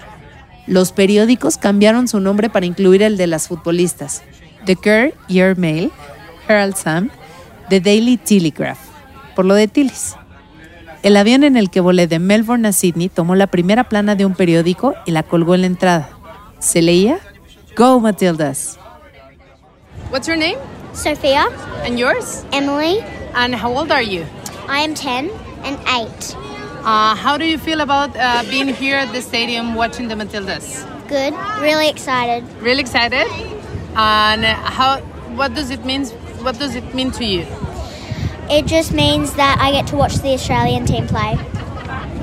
Los 0.67 0.93
periódicos 0.93 1.57
cambiaron 1.57 2.09
su 2.09 2.21
nombre 2.21 2.51
para 2.51 2.67
incluir 2.67 3.03
el 3.03 3.17
de 3.17 3.27
las 3.27 3.49
futbolistas. 3.49 4.23
The 4.67 4.77
Kerr 4.77 5.15
Year 5.29 5.57
Mail, 5.57 5.91
Herald 6.47 6.77
Sun, 6.77 7.11
The 7.71 7.81
Daily 7.81 8.17
Telegraph, 8.17 8.79
por 9.35 9.45
lo 9.45 9.55
de 9.55 9.69
Tillis. 9.69 10.15
El 11.03 11.17
avión 11.17 11.45
en 11.45 11.57
el 11.57 11.71
que 11.71 11.81
volé 11.81 12.07
de 12.07 12.19
Melbourne 12.19 12.69
a 12.69 12.73
Sydney 12.73 13.09
tomó 13.09 13.35
la 13.35 13.47
primera 13.47 13.85
plana 13.85 14.15
de 14.15 14.27
un 14.27 14.35
periódico 14.35 14.95
y 15.07 15.13
la 15.13 15.23
colgó 15.23 15.55
en 15.55 15.61
la 15.63 15.67
entrada. 15.69 16.11
Se 16.59 16.83
leía 16.83 17.19
Go 17.77 18.01
Matildas. 18.01 18.79
What's 20.11 20.27
your 20.27 20.37
name? 20.37 20.57
Sophia, 20.93 21.47
And 21.87 21.97
yours? 21.99 22.45
Emily, 22.53 22.99
And 23.35 23.55
how 23.55 23.73
old 23.73 23.93
are 23.93 24.03
you? 24.03 24.25
I 24.69 24.81
am 24.83 24.95
10 24.95 25.31
and 25.65 25.79
8. 25.87 26.09
Uh, 26.89 27.15
how 27.15 27.37
do 27.37 27.45
you 27.45 27.59
feel 27.59 27.83
about 27.83 28.17
uh, 28.17 28.43
being 28.49 28.69
here 28.69 28.97
at 28.97 29.13
the 29.13 29.21
stadium 29.21 29.75
watching 29.75 30.09
the 30.09 30.15
Matildas? 30.15 30.89
Good. 31.07 31.35
Really 31.61 31.87
excited. 31.87 32.43
Really 32.63 32.81
excited. 32.81 33.27
And 33.95 34.43
how? 34.47 35.01
What 35.37 35.53
does 35.53 35.69
it 35.69 35.85
mean? 35.85 36.07
What 36.47 36.59
does 36.59 36.75
it 36.75 36.95
mean 36.95 37.11
to 37.11 37.27
you? 37.27 37.45
It 38.49 38.65
just 38.65 38.95
means 38.95 39.35
that 39.35 39.59
I 39.61 39.71
get 39.71 39.87
to 39.89 39.97
watch 39.97 40.15
the 40.15 40.31
Australian 40.31 40.87
team 40.87 41.07
play. 41.07 41.37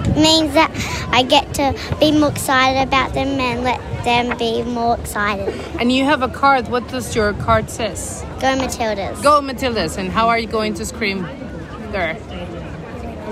It 0.10 0.18
means 0.18 0.56
that 0.56 0.72
I 1.12 1.22
get 1.22 1.54
to 1.60 1.80
be 2.00 2.12
more 2.12 2.32
excited 2.32 2.82
about 2.88 3.14
them 3.14 3.40
and 3.40 3.64
let 3.64 3.80
them 4.04 4.36
be 4.36 4.64
more 4.64 4.98
excited. 4.98 5.54
And 5.80 5.92
you 5.92 6.06
have 6.06 6.24
a 6.24 6.28
card. 6.28 6.70
What 6.70 6.88
does 6.88 7.16
your 7.16 7.34
card 7.34 7.70
says? 7.70 8.26
Go 8.42 8.58
Matildas. 8.58 9.22
Go 9.22 9.42
Matildas. 9.42 10.00
And 10.00 10.10
how 10.10 10.28
are 10.28 10.40
you 10.40 10.48
going 10.48 10.74
to 10.74 10.86
scream 10.88 11.22
there? 11.92 12.18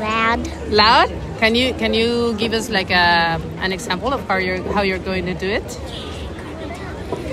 Loud. 0.04 0.42
Loud? 0.70 1.10
Can 1.40 1.56
you 1.56 1.74
can 1.76 1.94
you 1.94 2.34
give 2.36 2.54
us 2.54 2.70
like 2.70 2.92
a 2.92 3.40
an 3.66 3.72
example 3.72 4.12
of 4.14 4.22
how 4.28 4.38
you're 4.38 4.62
how 4.74 4.82
you're 4.82 5.00
going 5.12 5.26
to 5.26 5.34
do 5.34 5.48
it? 5.60 5.68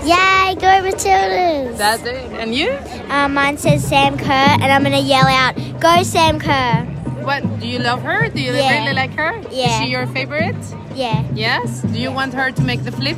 Yay, 0.04 0.54
go 0.56 0.70
Matildas! 0.86 1.76
That's 1.76 2.02
it. 2.04 2.24
And 2.40 2.54
you? 2.54 2.70
Uh, 3.10 3.28
mine 3.28 3.58
says 3.58 3.84
Sam 3.86 4.16
Kerr, 4.16 4.56
and 4.62 4.64
I'm 4.72 4.82
gonna 4.82 4.98
yell 5.14 5.26
out, 5.28 5.54
"Go 5.78 6.02
Sam 6.02 6.38
Kerr!" 6.40 6.86
What? 7.20 7.42
Do 7.60 7.66
you 7.68 7.78
love 7.78 8.00
her? 8.02 8.28
Do 8.28 8.40
you 8.40 8.52
Yeah. 8.54 8.80
really 8.80 8.94
like 8.96 9.12
her? 9.20 9.32
Yeah. 9.52 9.66
Is 9.68 9.72
she 9.84 9.86
your 9.92 10.06
favorite? 10.06 10.56
Yeah, 10.96 11.22
Yes. 11.34 11.82
Do 11.82 11.98
you 12.00 12.10
want 12.10 12.32
her 12.34 12.50
to 12.50 12.62
make 12.62 12.82
the 12.82 12.92
flip? 12.92 13.16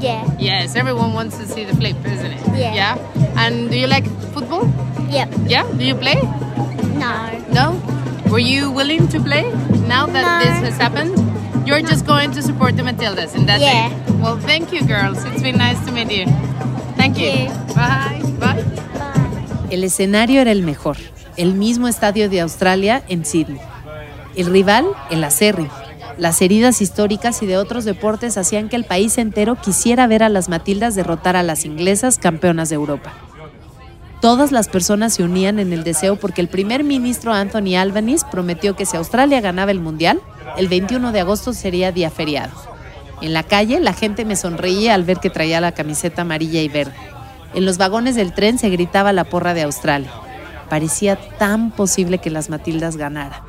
yeah, 0.00 0.22
Yes. 0.38 0.76
Everyone 0.76 1.14
wants 1.14 1.38
to 1.38 1.46
see 1.48 1.64
the 1.64 1.74
flip, 1.74 1.96
isn't 2.04 2.32
it? 2.36 2.42
Yeah. 2.54 2.74
Yeah. 2.80 2.94
And 3.40 3.70
do 3.70 3.76
you 3.78 3.86
like 3.88 4.04
football? 4.36 4.68
yep. 5.08 5.28
Yeah. 5.48 5.64
Do 5.78 5.84
you 5.84 5.94
play? 5.96 6.20
No, 7.00 7.12
No. 7.50 7.79
Were 8.30 8.38
you 8.38 8.70
willing 8.70 9.08
to 9.08 9.20
play 9.20 9.44
now 9.88 10.06
that 10.06 10.22
No. 10.24 10.38
this 10.44 10.70
has 10.70 10.78
happened? 10.80 11.12
You're 11.66 11.82
just 11.82 12.06
going 12.06 12.30
to 12.32 12.42
support 12.42 12.76
the 12.76 12.82
Matildas, 12.82 13.34
and 13.34 13.46
that's 13.46 13.60
Yeah. 13.60 13.88
it. 13.88 13.92
Well, 14.20 14.38
thank 14.46 14.72
you, 14.72 14.82
girls. 14.86 15.18
It's 15.24 15.42
been 15.42 15.58
nice 15.58 15.78
to 15.86 15.92
meet 15.92 16.10
you. 16.10 16.26
Thank 16.96 17.18
you. 17.18 17.26
you. 17.26 17.74
Bye. 17.74 18.22
Bye. 18.38 18.64
El 19.70 19.84
escenario 19.84 20.40
era 20.40 20.52
el 20.52 20.62
mejor, 20.62 20.96
el 21.36 21.54
mismo 21.54 21.88
estadio 21.88 22.28
de 22.28 22.40
Australia 22.40 23.02
en 23.08 23.24
Sydney. 23.24 23.60
El 24.36 24.46
rival, 24.46 24.86
el 25.10 25.22
acérrimo. 25.24 25.70
Las 26.18 26.40
heridas 26.42 26.82
históricas 26.82 27.42
y 27.42 27.46
de 27.46 27.56
otros 27.56 27.84
deportes 27.84 28.36
hacían 28.36 28.68
que 28.68 28.76
el 28.76 28.84
país 28.84 29.16
entero 29.18 29.56
quisiera 29.60 30.06
ver 30.06 30.22
a 30.22 30.28
las 30.28 30.48
Matildas 30.48 30.94
derrotar 30.94 31.34
a 31.36 31.42
las 31.42 31.64
inglesas 31.64 32.18
campeonas 32.18 32.68
de 32.68 32.74
Europa. 32.76 33.12
Todas 34.20 34.52
las 34.52 34.68
personas 34.68 35.14
se 35.14 35.22
unían 35.22 35.58
en 35.58 35.72
el 35.72 35.82
deseo 35.82 36.16
porque 36.16 36.42
el 36.42 36.48
primer 36.48 36.84
ministro 36.84 37.32
Anthony 37.32 37.76
Albanese 37.78 38.26
prometió 38.30 38.76
que 38.76 38.84
si 38.84 38.98
Australia 38.98 39.40
ganaba 39.40 39.70
el 39.70 39.80
Mundial, 39.80 40.20
el 40.58 40.68
21 40.68 41.12
de 41.12 41.20
agosto 41.20 41.54
sería 41.54 41.90
día 41.90 42.10
feriado. 42.10 42.52
En 43.22 43.32
la 43.32 43.44
calle 43.44 43.80
la 43.80 43.94
gente 43.94 44.26
me 44.26 44.36
sonreía 44.36 44.92
al 44.92 45.04
ver 45.04 45.20
que 45.20 45.30
traía 45.30 45.62
la 45.62 45.72
camiseta 45.72 46.22
amarilla 46.22 46.60
y 46.60 46.68
verde. 46.68 46.92
En 47.54 47.64
los 47.64 47.78
vagones 47.78 48.14
del 48.14 48.34
tren 48.34 48.58
se 48.58 48.68
gritaba 48.68 49.14
la 49.14 49.24
porra 49.24 49.54
de 49.54 49.62
Australia. 49.62 50.12
Parecía 50.68 51.16
tan 51.38 51.70
posible 51.70 52.18
que 52.18 52.30
las 52.30 52.50
Matildas 52.50 52.98
ganaran. 52.98 53.40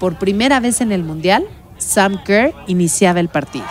Por 0.00 0.18
primera 0.18 0.58
vez 0.58 0.80
en 0.80 0.90
el 0.90 1.04
Mundial, 1.04 1.44
Sam 1.76 2.22
Kerr 2.24 2.54
iniciaba 2.66 3.20
el 3.20 3.28
partido. 3.28 3.66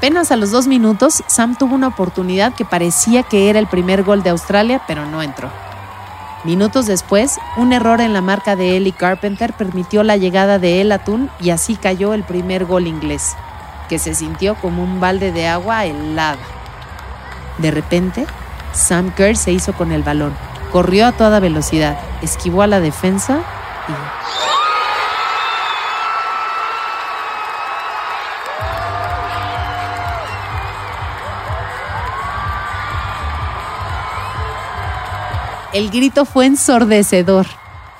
Apenas 0.00 0.32
a 0.32 0.36
los 0.36 0.50
dos 0.50 0.66
minutos, 0.66 1.22
Sam 1.26 1.56
tuvo 1.56 1.74
una 1.74 1.88
oportunidad 1.88 2.54
que 2.54 2.64
parecía 2.64 3.22
que 3.22 3.50
era 3.50 3.58
el 3.58 3.66
primer 3.66 4.02
gol 4.02 4.22
de 4.22 4.30
Australia, 4.30 4.80
pero 4.86 5.04
no 5.04 5.20
entró. 5.20 5.50
Minutos 6.42 6.86
después, 6.86 7.38
un 7.58 7.74
error 7.74 8.00
en 8.00 8.14
la 8.14 8.22
marca 8.22 8.56
de 8.56 8.78
Ellie 8.78 8.94
Carpenter 8.94 9.52
permitió 9.52 10.02
la 10.02 10.16
llegada 10.16 10.58
de 10.58 10.80
El 10.80 10.90
Atún 10.92 11.28
y 11.38 11.50
así 11.50 11.76
cayó 11.76 12.14
el 12.14 12.24
primer 12.24 12.64
gol 12.64 12.86
inglés, 12.86 13.36
que 13.90 13.98
se 13.98 14.14
sintió 14.14 14.54
como 14.54 14.82
un 14.82 15.00
balde 15.00 15.32
de 15.32 15.48
agua 15.48 15.84
helada. 15.84 16.38
De 17.58 17.70
repente, 17.70 18.24
Sam 18.72 19.12
Kerr 19.14 19.36
se 19.36 19.52
hizo 19.52 19.74
con 19.74 19.92
el 19.92 20.02
balón, 20.02 20.32
corrió 20.72 21.08
a 21.08 21.12
toda 21.12 21.40
velocidad, 21.40 22.00
esquivó 22.22 22.62
a 22.62 22.66
la 22.66 22.80
defensa 22.80 23.40
y... 23.86 24.19
El 35.72 35.90
grito 35.90 36.24
fue 36.24 36.46
ensordecedor. 36.46 37.46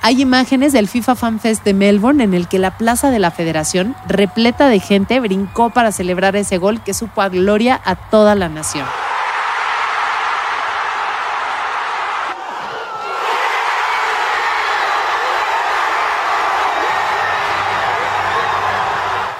Hay 0.03 0.21
imágenes 0.21 0.73
del 0.73 0.89
FIFA 0.89 1.15
Fan 1.15 1.39
Fest 1.39 1.63
de 1.63 1.73
Melbourne 1.73 2.25
en 2.25 2.35
el 2.35 2.49
que 2.49 2.59
la 2.59 2.77
plaza 2.77 3.11
de 3.11 3.21
la 3.21 3.31
Federación, 3.31 3.95
repleta 4.09 4.69
de 4.69 4.81
gente, 4.81 5.21
brincó 5.21 5.71
para 5.71 5.93
celebrar 5.93 6.35
ese 6.35 6.59
gol 6.59 6.83
que 6.83 6.95
supo 6.95 7.23
a 7.23 7.29
gloria 7.29 7.81
a 7.85 7.95
toda 7.95 8.35
la 8.35 8.49
nación. 8.49 8.87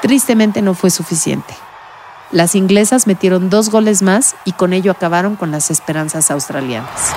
Tristemente 0.03 0.63
no 0.63 0.75
fue 0.75 0.91
suficiente. 0.91 1.53
Las 2.31 2.55
inglesas 2.55 3.09
metieron 3.09 3.51
dos 3.51 3.71
goles 3.71 4.03
más 4.03 4.37
y 4.45 4.53
con 4.53 4.73
ello 4.73 4.93
acabaron 4.93 5.35
con 5.35 5.51
las 5.51 5.73
esperanzas 5.73 6.31
australianas. 6.31 7.13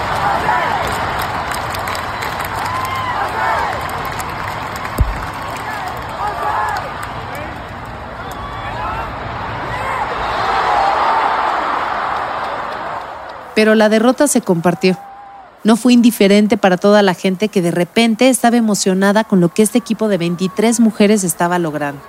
Pero 13.63 13.76
la 13.76 13.88
derrota 13.88 14.28
se 14.28 14.41
compartió. 14.41 14.97
No 15.63 15.78
fue 15.78 15.93
indiferente 15.93 16.58
para 16.58 16.76
toda 16.76 17.02
la 17.02 17.13
gente 17.13 17.47
que 17.47 17.62
de 17.62 17.71
repente 17.71 18.28
estaba 18.28 18.58
emocionada 18.58 19.23
con 19.23 19.39
lo 19.39 19.54
que 19.54 19.62
este 19.62 19.78
equipo 19.78 20.10
de 20.10 20.17
23 20.17 20.82
mujeres 20.82 21.23
estaba 21.23 21.60
logrando. 21.60 22.02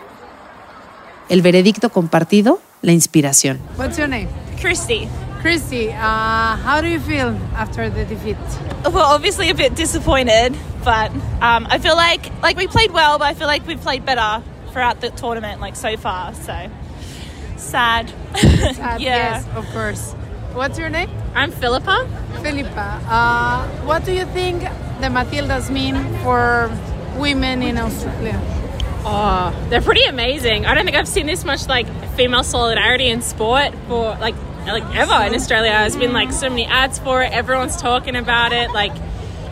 El 1.29 1.43
veredicto 1.43 1.91
compartido, 1.91 2.59
la 2.83 2.91
inspiración. 2.91 3.61
What's 3.79 3.97
your 3.97 4.09
name? 4.09 4.27
Christy. 4.61 5.07
Christy, 5.43 5.91
uh, 5.91 6.57
how 6.57 6.81
do 6.81 6.89
you 6.89 6.99
feel 6.99 7.37
after 7.57 7.89
the 7.89 8.05
defeat? 8.05 8.37
Well, 8.93 9.15
obviously 9.15 9.49
a 9.49 9.55
bit 9.55 9.77
disappointed, 9.77 10.57
but 10.85 11.13
um, 11.41 11.69
I 11.71 11.79
feel 11.79 11.95
like 11.95 12.33
like 12.43 12.57
we 12.57 12.67
played 12.67 12.91
well, 12.91 13.19
but 13.19 13.29
I 13.29 13.35
feel 13.35 13.47
like 13.47 13.65
we 13.65 13.77
played 13.77 14.05
better 14.05 14.43
throughout 14.73 15.01
the 15.01 15.11
tournament, 15.11 15.61
like 15.61 15.77
so 15.77 15.97
far. 15.97 16.35
So 16.35 16.69
sad. 17.57 18.11
Sad, 18.35 19.01
yeah. 19.01 19.39
Yes, 19.39 19.47
of 19.55 19.65
course. 19.73 20.15
What's 20.53 20.81
your 20.81 20.91
name? 20.91 21.11
I'm 21.35 21.51
Philippa. 21.51 22.09
Philippa. 22.43 23.01
Uh, 23.09 23.69
what 23.85 24.05
do 24.05 24.13
you 24.13 24.25
think 24.27 24.63
the 25.01 25.09
Matildas 25.09 25.69
mean 25.71 25.97
for 26.23 26.71
women 27.19 27.63
in 27.63 27.77
Australia? 27.77 28.41
Oh, 29.07 29.53
they're 29.69 29.83
pretty 29.83 30.05
amazing. 30.05 30.65
I 30.65 30.75
don't 30.75 30.85
think 30.85 30.97
I've 30.97 31.09
seen 31.09 31.27
this 31.27 31.45
much 31.45 31.67
like 31.69 31.87
female 32.15 32.45
solidarity 32.45 33.09
in 33.09 33.21
sport 33.21 33.75
for 33.89 34.17
like 34.21 34.35
like 34.65 34.85
ever 34.95 35.27
in 35.27 35.35
Australia. 35.35 35.71
There's 35.73 35.97
been 35.97 36.13
like 36.13 36.33
so 36.33 36.49
many 36.49 36.67
ads 36.67 36.99
for 36.99 37.23
it. 37.23 37.33
Everyone's 37.33 37.77
talking 37.77 38.17
about 38.17 38.53
it. 38.53 38.71
Like 38.71 38.93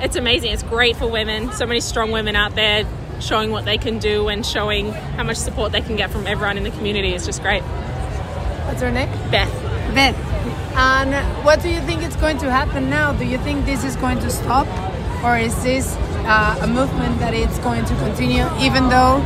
it's 0.00 0.16
amazing. 0.16 0.52
It's 0.52 0.62
great 0.62 0.96
for 0.96 1.06
women. 1.06 1.52
So 1.52 1.66
many 1.66 1.80
strong 1.80 2.12
women 2.12 2.36
out 2.36 2.54
there 2.54 2.86
showing 3.20 3.50
what 3.50 3.64
they 3.64 3.76
can 3.76 3.98
do 3.98 4.28
and 4.28 4.46
showing 4.46 4.92
how 4.92 5.24
much 5.24 5.36
support 5.36 5.72
they 5.72 5.80
can 5.80 5.96
get 5.96 6.10
from 6.10 6.26
everyone 6.26 6.56
in 6.56 6.64
the 6.64 6.70
community. 6.70 7.12
It's 7.12 7.26
just 7.26 7.42
great. 7.42 7.62
What's 7.62 8.80
your 8.80 8.90
name? 8.90 9.08
Beth. 9.30 9.52
Beth. 9.94 10.31
And 10.74 11.14
what 11.44 11.62
do 11.62 11.68
you 11.68 11.80
think 11.80 12.02
is 12.02 12.16
going 12.16 12.38
to 12.38 12.50
happen 12.50 12.90
now? 12.90 13.12
Do 13.12 13.24
you 13.24 13.38
think 13.38 13.64
this 13.64 13.84
is 13.84 13.96
going 13.96 14.18
to 14.20 14.30
stop? 14.30 14.66
Or 15.24 15.36
is 15.36 15.54
this 15.62 15.96
uh, 16.26 16.58
a 16.62 16.66
movement 16.66 17.18
that 17.20 17.34
it's 17.34 17.58
going 17.60 17.84
to 17.84 17.94
continue 17.96 18.44
even 18.58 18.88
though 18.88 19.22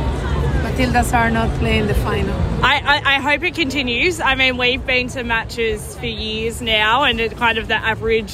Matildas 0.63 1.13
are 1.13 1.31
not 1.31 1.49
playing 1.59 1.87
the 1.87 1.95
final? 1.95 2.35
I, 2.63 2.81
I, 2.85 3.15
I 3.15 3.19
hope 3.19 3.43
it 3.43 3.55
continues. 3.55 4.19
I 4.19 4.35
mean, 4.35 4.57
we've 4.57 4.85
been 4.85 5.07
to 5.09 5.23
matches 5.23 5.97
for 5.97 6.05
years 6.05 6.61
now, 6.61 7.03
and 7.03 7.19
it 7.19 7.35
kind 7.37 7.57
of 7.57 7.67
the 7.67 7.75
average 7.75 8.33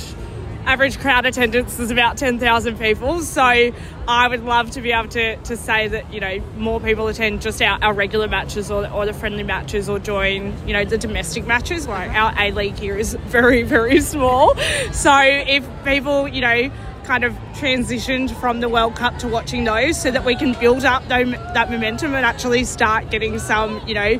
average 0.65 0.99
crowd 0.99 1.25
attendance 1.25 1.79
is 1.79 1.91
about 1.91 2.17
10,000 2.17 2.77
people. 2.77 3.21
So 3.21 3.41
I 3.41 4.27
would 4.27 4.43
love 4.43 4.71
to 4.71 4.81
be 4.81 4.91
able 4.91 5.09
to, 5.09 5.35
to 5.37 5.57
say 5.57 5.87
that, 5.87 6.13
you 6.13 6.19
know, 6.19 6.39
more 6.57 6.79
people 6.79 7.07
attend 7.07 7.41
just 7.41 7.61
our, 7.61 7.81
our 7.83 7.93
regular 7.93 8.27
matches 8.27 8.71
or, 8.71 8.89
or 8.89 9.05
the 9.05 9.13
friendly 9.13 9.43
matches 9.43 9.89
or 9.89 9.99
join, 9.99 10.55
you 10.67 10.73
know, 10.73 10.85
the 10.85 10.97
domestic 10.97 11.45
matches. 11.45 11.87
Like 11.87 12.11
our 12.11 12.33
A 12.37 12.51
League 12.51 12.77
here 12.77 12.97
is 12.97 13.13
very, 13.25 13.63
very 13.63 14.01
small. 14.01 14.55
So 14.91 15.17
if 15.21 15.67
people, 15.83 16.27
you 16.27 16.41
know, 16.41 16.71
kind 17.03 17.23
of 17.23 17.33
transitioned 17.53 18.33
from 18.39 18.61
the 18.61 18.69
World 18.69 18.95
Cup 18.95 19.17
to 19.19 19.27
watching 19.27 19.65
those 19.65 20.01
so 20.01 20.09
that 20.11 20.23
we 20.23 20.35
can 20.35 20.53
build 20.59 20.85
up 20.85 21.05
that 21.09 21.69
momentum 21.69 22.15
and 22.15 22.25
actually 22.25 22.63
start 22.63 23.09
getting 23.11 23.39
some, 23.39 23.85
you 23.87 23.93
know, 23.93 24.19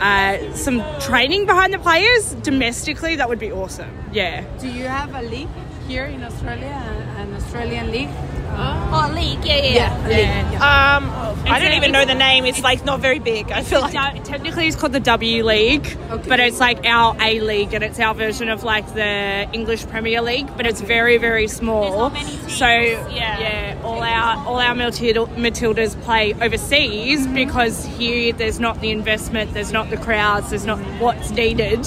uh, 0.00 0.54
some 0.54 0.82
training 1.00 1.46
behind 1.46 1.72
the 1.72 1.78
players 1.78 2.34
domestically, 2.42 3.16
that 3.16 3.28
would 3.28 3.38
be 3.38 3.50
awesome. 3.50 3.90
Yeah. 4.12 4.44
Do 4.58 4.68
you 4.68 4.84
have 4.84 5.14
a 5.14 5.22
league? 5.22 5.48
Here 5.86 6.06
in 6.06 6.22
Australia, 6.22 6.82
an 7.16 7.32
Australian 7.34 7.90
league. 7.90 8.10
Oh, 8.58 9.12
league, 9.14 9.44
yeah, 9.44 9.56
yeah, 9.56 10.08
Yeah, 10.08 10.08
league, 10.08 10.60
Um, 10.62 11.10
I 11.46 11.60
don't 11.60 11.74
even 11.74 11.92
know 11.92 12.04
the 12.04 12.14
name. 12.14 12.46
It's 12.46 12.62
like 12.62 12.84
not 12.84 13.00
very 13.00 13.18
big. 13.18 13.52
I 13.52 13.62
feel 13.62 13.80
like 13.80 14.24
Technically, 14.24 14.66
it's 14.66 14.76
called 14.76 14.92
the 14.92 15.00
W 15.00 15.44
League, 15.44 15.96
but 16.26 16.40
it's 16.40 16.58
like 16.58 16.84
our 16.86 17.16
A 17.20 17.40
League, 17.40 17.74
and 17.74 17.84
it's 17.84 18.00
our 18.00 18.14
version 18.14 18.48
of 18.48 18.64
like 18.64 18.94
the 18.94 19.48
English 19.52 19.86
Premier 19.86 20.22
League, 20.22 20.48
but 20.56 20.66
it's 20.66 20.80
very, 20.80 21.18
very 21.18 21.48
small. 21.48 22.10
So 22.48 22.66
yeah. 22.66 23.78
all 23.84 24.02
our 24.02 24.46
all 24.46 24.58
our 24.58 24.74
Matilda, 24.74 25.26
Matildas 25.36 26.00
play 26.02 26.34
overseas 26.34 27.26
because 27.26 27.84
here 27.84 28.32
there's 28.32 28.58
not 28.58 28.80
the 28.80 28.90
investment, 28.90 29.52
there's 29.54 29.72
not 29.72 29.90
the 29.90 29.98
crowds, 29.98 30.50
there's 30.50 30.66
not 30.66 30.78
what's 31.00 31.30
needed 31.30 31.86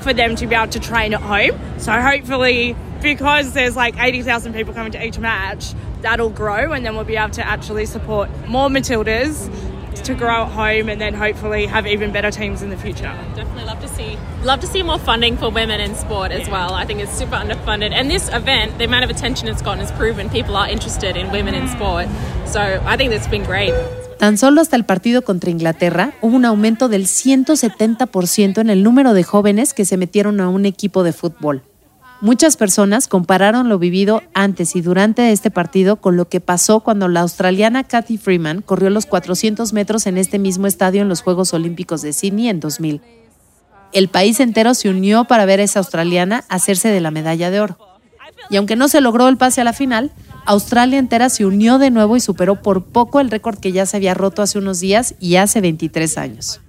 for 0.00 0.12
them 0.12 0.36
to 0.36 0.46
be 0.46 0.54
able 0.54 0.70
to 0.70 0.80
train 0.80 1.14
at 1.14 1.22
home. 1.22 1.58
So 1.78 1.92
hopefully, 1.92 2.76
because 3.04 3.52
there's 3.52 3.76
like 3.76 3.94
80,000 3.98 4.54
people 4.54 4.72
coming 4.72 4.90
to 4.92 5.06
each 5.06 5.18
match, 5.18 5.74
that'll 6.00 6.30
grow 6.30 6.72
and 6.72 6.84
then 6.84 6.96
we'll 6.96 7.04
be 7.04 7.16
able 7.16 7.34
to 7.34 7.46
actually 7.46 7.86
support 7.86 8.28
more 8.48 8.68
Matildas 8.68 9.48
to 10.04 10.14
grow 10.14 10.44
at 10.44 10.52
home 10.52 10.88
and 10.88 11.00
then 11.00 11.14
hopefully 11.14 11.66
have 11.66 11.86
even 11.86 12.12
better 12.12 12.30
teams 12.30 12.62
in 12.62 12.70
the 12.70 12.76
future. 12.76 13.12
Definitely 13.36 13.64
love 13.64 13.80
to 13.80 13.88
see 13.88 14.18
love 14.42 14.60
to 14.60 14.66
see 14.66 14.82
more 14.82 14.98
funding 14.98 15.36
for 15.36 15.50
women 15.50 15.80
in 15.80 15.94
sport 15.94 16.32
as 16.32 16.48
well. 16.48 16.72
I 16.72 16.86
think 16.86 17.00
it's 17.00 17.12
super 17.12 17.36
underfunded, 17.36 17.92
and 17.92 18.10
this 18.10 18.28
event, 18.28 18.78
the 18.78 18.84
amount 18.84 19.04
of 19.04 19.10
attention 19.10 19.48
it's 19.48 19.62
gotten, 19.62 19.80
has 19.80 19.92
proven 19.92 20.28
people 20.30 20.56
are 20.56 20.68
interested 20.68 21.16
in 21.16 21.30
women 21.30 21.54
in 21.54 21.68
sport. 21.68 22.06
So 22.46 22.60
I 22.60 22.96
think 22.96 23.12
that's 23.12 23.28
been 23.28 23.44
great. 23.44 23.74
Tan 24.18 24.38
solo 24.38 24.60
hasta 24.60 24.76
el 24.76 24.84
partido 24.84 25.22
contra 25.22 25.50
Inglaterra 25.50 26.14
hubo 26.22 26.36
un 26.36 26.44
aumento 26.44 26.88
del 26.88 27.06
170% 27.06 28.58
en 28.58 28.70
el 28.70 28.82
número 28.82 29.12
de 29.12 29.22
jóvenes 29.24 29.74
que 29.74 29.84
se 29.84 29.96
metieron 29.96 30.40
a 30.40 30.48
un 30.48 30.64
equipo 30.64 31.02
de 31.02 31.12
fútbol. 31.12 31.62
Muchas 32.20 32.56
personas 32.56 33.08
compararon 33.08 33.68
lo 33.68 33.78
vivido 33.78 34.22
antes 34.32 34.76
y 34.76 34.80
durante 34.80 35.30
este 35.32 35.50
partido 35.50 35.96
con 35.96 36.16
lo 36.16 36.28
que 36.28 36.40
pasó 36.40 36.80
cuando 36.80 37.08
la 37.08 37.20
australiana 37.20 37.84
Kathy 37.84 38.18
Freeman 38.18 38.62
corrió 38.62 38.88
los 38.88 39.04
400 39.06 39.72
metros 39.72 40.06
en 40.06 40.16
este 40.16 40.38
mismo 40.38 40.66
estadio 40.66 41.02
en 41.02 41.08
los 41.08 41.22
Juegos 41.22 41.52
Olímpicos 41.52 42.02
de 42.02 42.12
Sydney 42.12 42.48
en 42.48 42.60
2000. 42.60 43.02
El 43.92 44.08
país 44.08 44.40
entero 44.40 44.74
se 44.74 44.88
unió 44.88 45.24
para 45.24 45.44
ver 45.44 45.60
a 45.60 45.64
esa 45.64 45.80
australiana 45.80 46.44
hacerse 46.48 46.88
de 46.88 47.00
la 47.00 47.10
medalla 47.10 47.50
de 47.50 47.60
oro. 47.60 47.78
Y 48.50 48.56
aunque 48.56 48.76
no 48.76 48.88
se 48.88 49.00
logró 49.00 49.28
el 49.28 49.36
pase 49.36 49.60
a 49.60 49.64
la 49.64 49.72
final, 49.72 50.10
Australia 50.46 50.98
entera 50.98 51.28
se 51.28 51.44
unió 51.44 51.78
de 51.78 51.90
nuevo 51.90 52.16
y 52.16 52.20
superó 52.20 52.60
por 52.60 52.84
poco 52.84 53.20
el 53.20 53.30
récord 53.30 53.58
que 53.58 53.72
ya 53.72 53.86
se 53.86 53.96
había 53.96 54.14
roto 54.14 54.42
hace 54.42 54.58
unos 54.58 54.80
días 54.80 55.14
y 55.20 55.36
hace 55.36 55.60
23 55.60 56.18
años. 56.18 56.60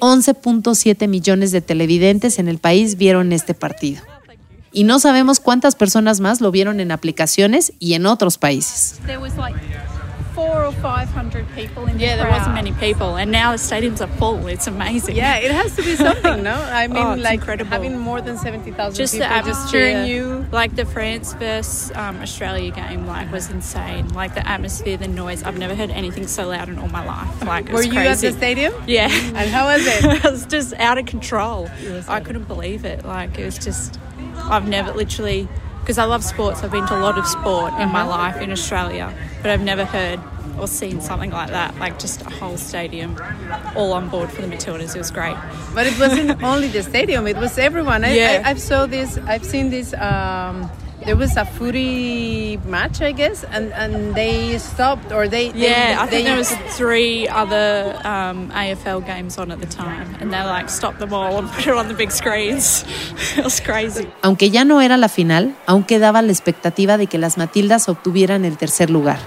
11.7 0.00 1.08
millones 1.08 1.52
de 1.52 1.60
televidentes 1.60 2.38
en 2.38 2.48
el 2.48 2.58
país 2.58 2.96
vieron 2.96 3.32
este 3.32 3.54
partido. 3.54 4.02
Y 4.72 4.84
no 4.84 4.98
sabemos 4.98 5.38
cuántas 5.40 5.74
personas 5.76 6.20
más 6.20 6.40
lo 6.40 6.50
vieron 6.50 6.80
en 6.80 6.92
aplicaciones 6.92 7.72
y 7.78 7.94
en 7.94 8.06
otros 8.06 8.38
países. 8.38 8.98
There 9.06 9.18
was 9.20 9.36
like 9.36 9.54
four 10.34 10.64
or 10.64 10.72
five 10.72 11.10
hundred 11.12 11.44
people 11.54 11.86
in 11.86 11.98
the 11.98 12.04
Yeah, 12.04 12.16
the 12.16 12.22
there 12.22 12.28
crowd. 12.28 12.38
wasn't 12.38 12.54
many 12.54 12.72
people, 12.80 13.16
and 13.18 13.30
now 13.30 13.50
the 13.52 13.58
stadiums 13.58 14.00
are 14.00 14.08
full. 14.16 14.46
It's 14.46 14.66
amazing. 14.66 15.14
Yeah, 15.16 15.36
it 15.36 15.50
has 15.50 15.76
to 15.76 15.82
be 15.82 15.94
something, 15.94 16.42
no? 16.42 16.54
I 16.72 16.86
mean, 16.88 16.96
Oh, 16.96 17.14
like 17.16 17.40
incredible. 17.40 17.70
having 17.70 17.98
more 17.98 18.22
than 18.22 18.38
70,000 18.38 18.94
just 18.96 19.12
the 19.12 19.18
people 19.20 19.30
atmosphere, 19.36 19.52
just 19.62 19.70
cheering 19.70 20.06
you. 20.06 20.46
like 20.50 20.74
the 20.74 20.86
France 20.86 21.34
versus 21.34 21.92
um, 21.94 22.16
Australia 22.22 22.70
game, 22.70 23.06
like 23.06 23.30
was 23.30 23.50
insane. 23.50 24.08
Like 24.14 24.32
the 24.34 24.48
atmosphere, 24.48 24.96
the 24.96 25.06
noise. 25.06 25.42
I've 25.42 25.58
never 25.58 25.74
heard 25.74 25.90
anything 25.90 26.26
so 26.26 26.48
loud 26.48 26.70
in 26.70 26.78
all 26.78 26.88
my 26.88 27.04
life. 27.04 27.44
Like 27.44 27.66
it 27.66 27.72
Were 27.72 27.80
was 27.80 27.88
you 27.88 27.98
at 28.00 28.16
the 28.18 28.32
stadium? 28.32 28.72
Yeah. 28.86 29.10
And 29.34 29.50
how 29.50 29.66
was 29.66 29.84
it? 29.86 30.02
it 30.24 30.30
was 30.30 30.46
just 30.46 30.72
out 30.80 30.96
of 30.96 31.04
control. 31.04 31.68
I 32.08 32.20
couldn't 32.20 32.48
believe 32.48 32.86
it. 32.86 33.04
Like 33.04 33.38
it 33.38 33.44
was 33.44 33.58
just. 33.58 33.98
I've 34.36 34.68
never 34.68 34.92
literally 34.92 35.48
because 35.80 35.98
I 35.98 36.04
love 36.04 36.22
sports. 36.22 36.62
I've 36.62 36.70
been 36.70 36.86
to 36.86 36.96
a 36.96 37.00
lot 37.00 37.18
of 37.18 37.26
sport 37.26 37.72
in 37.74 37.88
my 37.88 38.04
life 38.04 38.40
in 38.40 38.52
Australia, 38.52 39.12
but 39.42 39.50
I've 39.50 39.62
never 39.62 39.84
heard 39.84 40.20
or 40.58 40.68
seen 40.68 41.00
something 41.00 41.30
like 41.30 41.48
that. 41.50 41.76
Like 41.78 41.98
just 41.98 42.22
a 42.22 42.30
whole 42.30 42.56
stadium, 42.56 43.16
all 43.74 43.92
on 43.92 44.08
board 44.08 44.30
for 44.30 44.42
the 44.42 44.48
Matildas. 44.48 44.94
It 44.94 44.98
was 44.98 45.10
great. 45.10 45.36
But 45.74 45.86
it 45.86 45.98
wasn't 45.98 46.42
only 46.52 46.68
the 46.68 46.82
stadium; 46.82 47.26
it 47.26 47.36
was 47.36 47.58
everyone. 47.58 48.04
I, 48.04 48.14
Yeah. 48.14 48.42
I, 48.44 48.50
I've 48.50 48.60
saw 48.60 48.86
this. 48.86 49.18
I've 49.18 49.44
seen 49.44 49.70
this. 49.70 49.92
Um, 49.94 50.70
there 51.04 51.16
was 51.16 51.36
a 51.36 51.44
footy 51.44 52.58
match, 52.66 53.00
I 53.00 53.12
guess, 53.12 53.44
and, 53.44 53.72
and 53.72 54.14
they 54.14 54.58
stopped 54.58 55.12
or 55.12 55.28
they. 55.28 55.50
they 55.50 55.68
Yeah, 55.68 55.98
I 56.00 56.06
they, 56.06 56.10
think 56.10 56.26
there 56.26 56.36
was 56.36 56.52
three 56.76 57.28
other 57.28 57.98
um, 58.04 58.50
AFL 58.50 59.04
games 59.04 59.38
on 59.38 59.50
at 59.50 59.60
the 59.60 59.66
time, 59.66 60.14
and 60.20 60.32
they 60.32 60.42
like 60.42 60.68
stopped 60.68 60.98
them 60.98 61.12
all 61.12 61.38
and 61.38 61.48
put 61.52 61.66
it 61.66 61.74
on 61.74 61.88
the 61.88 61.94
big 61.94 62.10
screens. 62.10 62.84
it 63.36 63.44
was 63.44 63.60
crazy. 63.60 64.08
Aunque 64.22 64.50
ya 64.50 64.64
no 64.64 64.80
era 64.80 64.96
la 64.96 65.08
final, 65.08 65.54
aún 65.66 65.84
quedaba 65.84 66.22
la 66.22 66.32
expectativa 66.32 66.96
de 66.96 67.06
que 67.06 67.18
las 67.18 67.38
Matildas 67.38 67.88
obtuvieran 67.88 68.44
el 68.44 68.56
tercer 68.56 68.90
lugar. 68.90 69.18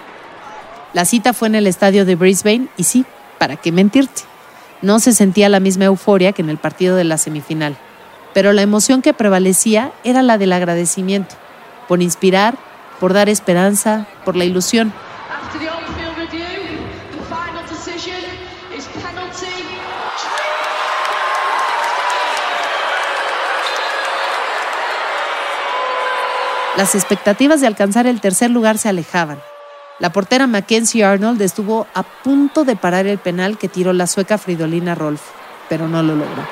La 0.94 1.06
cita 1.06 1.34
fue 1.34 1.50
en 1.50 1.56
el 1.56 1.68
estadio 1.68 2.06
de 2.06 2.16
Brisbane 2.16 2.68
y 2.78 2.84
sí, 2.84 3.06
¿para 3.38 3.58
qué 3.58 3.72
mentirte? 3.72 4.22
No 4.82 5.00
se 5.00 5.14
sentía 5.14 5.50
la 5.50 5.60
misma 5.60 5.86
euforia 5.86 6.32
que 6.32 6.42
en 6.42 6.50
el 6.50 6.58
partido 6.58 6.96
de 6.96 7.04
la 7.04 7.18
semifinal, 7.18 7.76
pero 8.34 8.54
la 8.54 8.62
emoción 8.62 9.02
que 9.02 9.14
prevalecía 9.14 9.92
era 10.04 10.22
la 10.22 10.38
del 10.38 10.54
agradecimiento, 10.54 11.36
por 11.88 12.02
inspirar, 12.02 12.58
por 13.00 13.13
dar 13.13 13.30
esperanza, 13.30 14.08
por 14.24 14.36
la 14.36 14.45
ilusión. 14.45 14.93
Las 26.78 26.93
expectativas 26.93 27.62
de 27.62 27.67
alcanzar 27.67 28.06
el 28.06 28.19
tercer 28.19 28.52
lugar 28.52 28.78
se 28.78 28.89
alejaban. 28.89 29.39
La 29.98 30.12
portera 30.12 30.45
Mackenzie 30.45 31.06
Arnold 31.06 31.41
estuvo 31.41 31.88
a 31.93 32.04
punto 32.04 32.65
de 32.65 32.76
parar 32.76 33.08
el 33.08 33.17
penal 33.17 33.58
que 33.58 33.69
tiró 33.69 33.93
la 33.93 34.08
sueca 34.08 34.38
Fridolina 34.38 34.93
Rolf, 34.93 35.21
pero 35.69 35.88
no 35.88 36.04
lo 36.04 36.15
logró. 36.15 36.45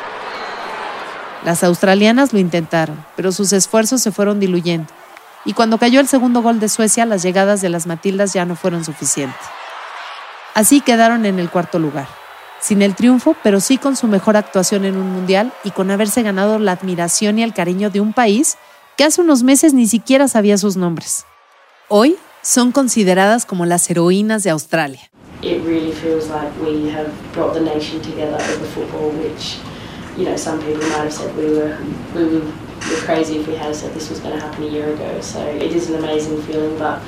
Las 1.44 1.62
australianas 1.66 2.32
lo 2.32 2.40
intentaron, 2.40 3.06
pero 3.18 3.34
sus 3.34 3.52
esfuerzos 3.52 4.02
se 4.02 4.14
fueron 4.14 4.40
diluyendo. 4.40 4.88
Y 5.46 5.54
cuando 5.54 5.78
cayó 5.78 6.00
el 6.00 6.08
segundo 6.08 6.42
gol 6.42 6.60
de 6.60 6.70
Suecia, 6.70 7.06
las 7.06 7.24
llegadas 7.24 7.62
de 7.62 7.70
las 7.70 7.88
Matildas 7.88 8.34
ya 8.34 8.46
no 8.46 8.56
fueron 8.56 8.84
suficientes. 8.86 9.40
Así 10.54 10.82
quedaron 10.82 11.26
en 11.26 11.40
el 11.40 11.50
cuarto 11.50 11.80
lugar, 11.80 12.08
sin 12.60 12.82
el 12.82 12.96
triunfo, 12.96 13.36
pero 13.44 13.60
sí 13.60 13.78
con 13.78 13.96
su 13.96 14.08
mejor 14.08 14.38
actuación 14.38 14.86
en 14.86 14.98
un 14.98 15.12
mundial 15.12 15.52
y 15.64 15.72
con 15.72 15.92
haberse 15.92 16.22
ganado 16.24 16.60
la 16.60 16.74
admiración 16.74 17.40
y 17.40 17.44
el 17.44 17.54
cariño 17.54 17.90
de 17.90 18.02
un 18.02 18.14
país 18.14 18.58
que 18.98 19.04
hace 19.04 19.22
unos 19.22 19.44
meses 19.44 19.74
ni 19.74 19.88
siquiera 19.88 20.28
sabía 20.28 20.58
sus 20.58 20.78
nombres. 20.78 21.26
Hoy 21.90 22.18
son 22.42 22.72
consideradas 22.72 23.46
como 23.46 23.66
las 23.66 23.90
heroínas 23.90 24.44
de 24.44 24.52
Australia. 24.52 25.10
it 25.44 25.62
really 25.64 25.92
feels 25.92 26.30
like 26.30 26.58
we 26.62 26.90
have 26.90 27.12
brought 27.34 27.54
the 27.54 27.60
nation 27.60 28.02
together 28.02 28.36
over 28.36 28.66
football, 28.66 29.10
which, 29.12 29.58
you 30.18 30.24
know, 30.26 30.38
some 30.38 30.60
people 30.62 30.82
might 30.84 31.04
have 31.04 31.14
said 31.14 31.36
we 31.36 31.52
were 31.52 31.78
we 32.16 32.24
were, 32.24 32.52
were 32.90 33.06
crazy 33.06 33.40
if 33.40 33.48
we 33.48 33.56
had 33.56 33.74
said 33.76 33.94
this 33.94 34.10
was 34.10 34.20
going 34.20 34.34
to 34.34 34.40
happen 34.40 34.64
a 34.64 34.68
year 34.68 34.94
ago. 34.94 35.22
So 35.22 35.40
it 35.40 35.74
is 35.74 35.90
an 35.90 36.04
amazing 36.04 36.42
feeling, 36.44 36.78
but 36.78 37.00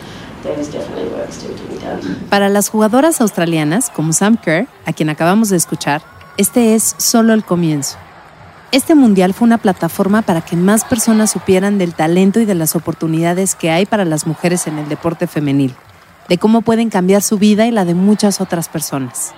be. 0.46 2.30
Para 2.30 2.50
las 2.50 2.70
jugadoras 2.70 3.22
australianas, 3.22 3.90
como 3.90 4.14
Sam 4.14 4.38
Kerr, 4.38 4.68
a 4.86 4.94
quien 4.94 5.10
acabamos 5.10 5.50
de 5.50 5.58
escuchar, 5.58 6.04
este 6.38 6.76
es 6.76 6.96
solo 6.98 7.34
el 7.34 7.44
comienzo. 7.44 7.98
Este 8.72 8.94
mundial 8.94 9.34
fue 9.34 9.46
una 9.48 9.58
plataforma 9.58 10.22
para 10.22 10.42
que 10.42 10.56
más 10.56 10.84
personas 10.84 11.32
supieran 11.32 11.78
del 11.78 11.94
talento 11.94 12.40
y 12.40 12.46
de 12.46 12.56
las 12.56 12.76
oportunidades 12.76 13.56
que 13.56 13.72
hay 13.72 13.86
para 13.86 14.06
las 14.06 14.28
mujeres 14.28 14.68
en 14.68 14.78
el 14.78 14.90
deporte 14.90 15.28
femenil, 15.28 15.74
de 16.30 16.38
cómo 16.38 16.62
pueden 16.62 16.90
cambiar 16.90 17.22
su 17.22 17.38
vida 17.38 17.66
y 17.68 17.72
la 17.72 17.86
de 17.86 17.96
muchas 17.96 18.42
otras 18.42 18.68
personas. 18.70 19.34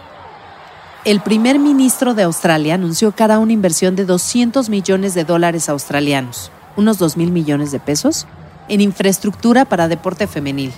El 1.07 1.21
primer 1.21 1.57
ministro 1.57 2.15
de 2.15 2.23
Australia 2.23 2.73
anunció 2.75 3.13
que 3.13 3.23
hará 3.23 3.39
una 3.39 3.53
inversión 3.53 3.95
de 3.95 4.03
200 4.03 4.67
millones 4.67 5.13
de 5.13 5.23
dólares 5.23 5.69
australianos, 5.69 6.51
unos 6.75 6.97
2 6.97 7.15
mil 7.15 7.31
millones 7.31 7.71
de 7.71 7.79
pesos, 7.79 8.27
en 8.67 8.81
infraestructura 8.81 9.63
para 9.63 9.87
deporte 9.87 10.27
femenil, 10.27 10.73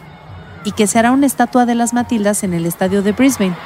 y 0.66 0.74
que 0.74 0.86
se 0.86 1.00
hará 1.00 1.14
una 1.14 1.26
estatua 1.26 1.66
de 1.66 1.74
las 1.74 1.94
Matildas 1.94 2.44
en 2.44 2.54
el 2.54 2.68
estadio 2.68 3.02
de 3.02 3.14
Brisbane, 3.14 3.58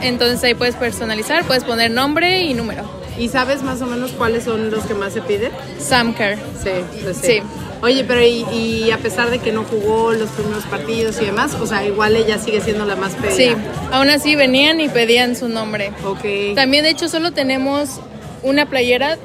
entonces 0.03 0.45
ahí 0.45 0.55
puedes 0.55 0.77
personalizar, 0.77 1.45
puedes 1.45 1.65
poner 1.65 1.91
nombre 1.91 2.43
y 2.43 2.53
número. 2.53 3.06
¿Y 3.19 3.29
sabes 3.29 3.63
más 3.63 3.81
o 3.83 3.87
menos 3.87 4.13
cuáles 4.13 4.45
son 4.45 4.71
los 4.71 4.85
que 4.85 4.95
más 4.95 5.13
se 5.13 5.23
piden? 5.23 5.53
Samker. 5.79 6.37
Sí, 6.63 6.71
pues 7.03 7.17
sí. 7.17 7.27
Sí. 7.27 7.43
Oye, 7.83 8.05
pero 8.05 8.23
y, 8.23 8.45
y 8.53 8.91
a 8.91 8.99
pesar 8.99 9.31
de 9.31 9.39
que 9.39 9.53
no 9.53 9.65
jugó 9.65 10.13
los 10.13 10.31
primeros 10.31 10.65
partidos 10.65 11.21
y 11.21 11.27
demás, 11.27 11.55
o 11.55 11.67
sea, 11.67 11.85
igual 11.85 12.17
ella 12.17 12.39
sigue 12.39 12.61
siendo 12.61 12.87
la 12.87 12.97
más 12.97 13.15
pedida. 13.15 13.35
Sí, 13.37 13.55
aún 13.93 14.09
así 14.09 14.35
venían 14.35 14.81
y 14.81 14.89
pedían 14.89 15.37
su 15.37 15.49
nombre. 15.49 15.93
Ok. 16.05 16.55
También 16.55 16.85
de 16.85 16.91
hecho 16.91 17.09
solo 17.09 17.33
tenemos 17.33 18.01
una 18.43 18.67
playera 18.67 19.19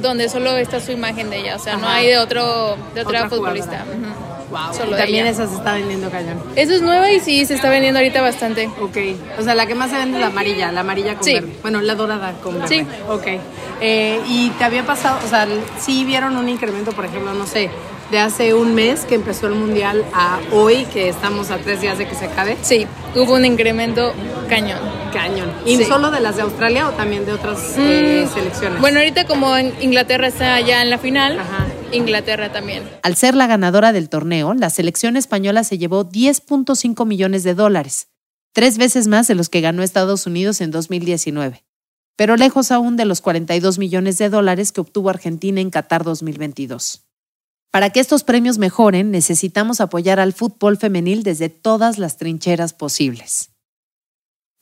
donde 0.00 0.28
solo 0.28 0.56
está 0.56 0.80
su 0.80 0.92
imagen 0.92 1.30
de 1.30 1.38
ella, 1.38 1.56
o 1.56 1.58
sea, 1.58 1.76
no 1.78 1.88
hay 1.88 2.06
de 2.06 2.18
otro 2.18 2.76
de 2.94 3.00
otra, 3.00 3.24
Otra 3.24 3.28
futbolista. 3.30 3.84
Wow. 4.50 4.72
Solo 4.74 4.90
Y 4.90 4.94
de 4.94 4.98
también 4.98 5.26
ella. 5.26 5.30
esa 5.32 5.46
se 5.48 5.54
está 5.56 5.74
vendiendo 5.74 6.10
cañón. 6.10 6.42
Eso 6.54 6.72
es 6.74 6.82
nueva 6.82 7.10
y 7.10 7.20
sí, 7.20 7.44
se 7.46 7.54
está 7.54 7.68
vendiendo 7.70 7.98
ahorita 7.98 8.20
bastante. 8.22 8.68
Ok. 8.80 8.96
O 9.38 9.42
sea, 9.42 9.54
la 9.54 9.66
que 9.66 9.74
más 9.74 9.90
se 9.90 9.96
vende 9.96 10.16
es 10.16 10.20
la 10.20 10.28
amarilla, 10.28 10.70
la 10.72 10.80
amarilla 10.80 11.14
con 11.14 11.24
Sí. 11.24 11.34
verde. 11.34 11.52
Bueno, 11.62 11.80
la 11.80 11.94
dorada 11.94 12.32
con 12.42 12.58
verde. 12.60 12.68
Sí. 12.68 12.86
Ok. 13.08 13.26
Eh, 13.80 14.20
y 14.28 14.50
te 14.50 14.64
había 14.64 14.84
pasado, 14.86 15.18
o 15.24 15.28
sea, 15.28 15.46
sí 15.78 16.04
vieron 16.04 16.36
un 16.36 16.48
incremento, 16.48 16.92
por 16.92 17.04
ejemplo, 17.04 17.34
no 17.34 17.46
sé, 17.46 17.68
de 18.10 18.18
hace 18.20 18.54
un 18.54 18.74
mes 18.74 19.04
que 19.04 19.16
empezó 19.16 19.48
el 19.48 19.54
mundial 19.54 20.04
a 20.14 20.38
hoy, 20.52 20.84
que 20.86 21.08
estamos 21.08 21.50
a 21.50 21.56
tres 21.58 21.80
días 21.80 21.98
de 21.98 22.06
que 22.06 22.14
se 22.14 22.26
acabe. 22.26 22.56
Sí, 22.62 22.86
hubo 23.16 23.34
un 23.34 23.44
incremento 23.44 24.12
cañón. 24.48 24.78
Cañón. 25.12 25.50
¿Y 25.64 25.76
Sí. 25.78 25.84
solo 25.84 26.10
de 26.10 26.20
las 26.20 26.36
de 26.36 26.42
Australia 26.42 26.88
o 26.88 26.92
también 26.92 27.24
de 27.26 27.32
otras 27.32 27.74
eh, 27.78 28.26
Mm, 28.30 28.34
selecciones? 28.34 28.80
Bueno, 28.80 28.98
ahorita 29.00 29.24
como 29.26 29.56
Inglaterra 29.58 30.28
está 30.28 30.60
ya 30.60 30.82
en 30.82 30.90
la 30.90 30.98
final, 30.98 31.38
Inglaterra 31.92 32.52
también. 32.52 32.88
Al 33.02 33.16
ser 33.16 33.34
la 33.34 33.46
ganadora 33.46 33.92
del 33.92 34.08
torneo, 34.08 34.54
la 34.54 34.70
selección 34.70 35.16
española 35.16 35.64
se 35.64 35.78
llevó 35.78 36.08
10.5 36.08 37.06
millones 37.06 37.44
de 37.44 37.54
dólares, 37.54 38.08
tres 38.52 38.78
veces 38.78 39.06
más 39.06 39.26
de 39.26 39.34
los 39.34 39.48
que 39.48 39.60
ganó 39.60 39.82
Estados 39.82 40.26
Unidos 40.26 40.60
en 40.60 40.70
2019, 40.70 41.64
pero 42.16 42.36
lejos 42.36 42.70
aún 42.72 42.96
de 42.96 43.04
los 43.04 43.20
42 43.20 43.78
millones 43.78 44.18
de 44.18 44.28
dólares 44.28 44.72
que 44.72 44.80
obtuvo 44.80 45.10
Argentina 45.10 45.60
en 45.60 45.70
Qatar 45.70 46.04
2022. 46.04 47.06
Para 47.70 47.90
que 47.90 48.00
estos 48.00 48.24
premios 48.24 48.58
mejoren, 48.58 49.10
necesitamos 49.10 49.80
apoyar 49.80 50.18
al 50.18 50.32
fútbol 50.32 50.78
femenil 50.78 51.22
desde 51.22 51.50
todas 51.50 51.98
las 51.98 52.16
trincheras 52.16 52.72
posibles. 52.72 53.50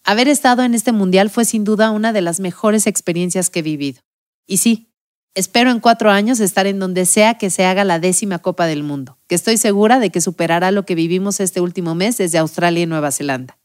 Haber 0.05 0.29
estado 0.29 0.64
en 0.64 0.75
este 0.75 0.93
mundial 0.93 1.31
fue 1.31 1.45
sin 1.45 1.64
duda 1.64 1.91
una 1.91 2.12
de 2.12 2.20
las 2.20 2.41
mejores 2.41 2.87
experiencias 2.87 3.49
que 3.49 3.61
he 3.61 3.62
vivido. 3.62 4.01
Y 4.47 4.59
sí, 4.59 4.93
espero 5.35 5.70
en 5.70 5.80
cuatro 5.80 6.11
años 6.11 6.39
estar 6.41 6.66
en 6.66 6.78
donde 6.78 7.07
sea 7.07 7.35
que 7.35 7.51
se 7.51 7.64
haga 7.64 7.85
la 7.85 7.99
décima 7.99 8.39
Copa 8.39 8.66
del 8.66 8.82
Mundo, 8.82 9.18
que 9.26 9.35
estoy 9.35 9.57
segura 9.57 9.99
de 9.99 10.11
que 10.11 10.20
superará 10.20 10.70
lo 10.70 10.85
que 10.85 10.95
vivimos 10.95 11.41
este 11.41 11.61
último 11.61 11.95
mes 11.95 12.16
desde 12.16 12.39
Australia 12.39 12.85
y 12.85 12.87
Nueva 12.87 13.11
Zelanda. 13.11 13.59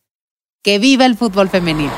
¡Que 0.63 0.79
viva 0.79 1.05
el 1.05 1.15
fútbol 1.15 1.49
femenil! 1.49 1.91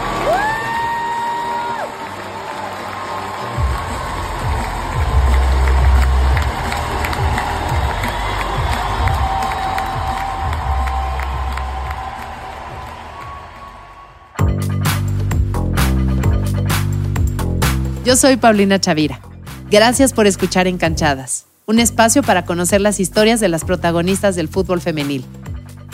Yo 18.03 18.17
soy 18.17 18.35
Paulina 18.35 18.77
Chavira. 18.79 19.30
Gracias 19.71 20.11
por 20.11 20.27
escuchar 20.27 20.67
Encanchadas, 20.67 21.45
un 21.65 21.79
espacio 21.79 22.23
para 22.23 22.43
conocer 22.43 22.81
las 22.81 22.99
historias 22.99 23.39
de 23.39 23.47
las 23.47 23.63
protagonistas 23.63 24.35
del 24.35 24.49
fútbol 24.49 24.81
femenil. 24.81 25.23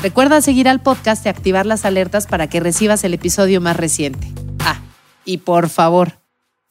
Recuerda 0.01 0.41
seguir 0.41 0.67
al 0.67 0.81
podcast 0.81 1.23
y 1.23 1.29
activar 1.29 1.67
las 1.67 1.85
alertas 1.85 2.25
para 2.25 2.47
que 2.47 2.59
recibas 2.59 3.03
el 3.03 3.13
episodio 3.13 3.61
más 3.61 3.77
reciente. 3.77 4.33
Ah, 4.61 4.79
y 5.25 5.37
por 5.37 5.69
favor, 5.69 6.21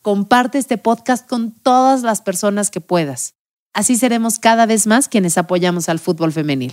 comparte 0.02 0.58
este 0.58 0.78
podcast 0.78 1.28
con 1.28 1.52
todas 1.52 2.02
las 2.02 2.22
personas 2.22 2.72
que 2.72 2.80
puedas. 2.80 3.34
Así 3.72 3.94
seremos 3.94 4.40
cada 4.40 4.66
vez 4.66 4.88
más 4.88 5.06
quienes 5.06 5.38
apoyamos 5.38 5.88
al 5.88 6.00
fútbol 6.00 6.32
femenil. 6.32 6.72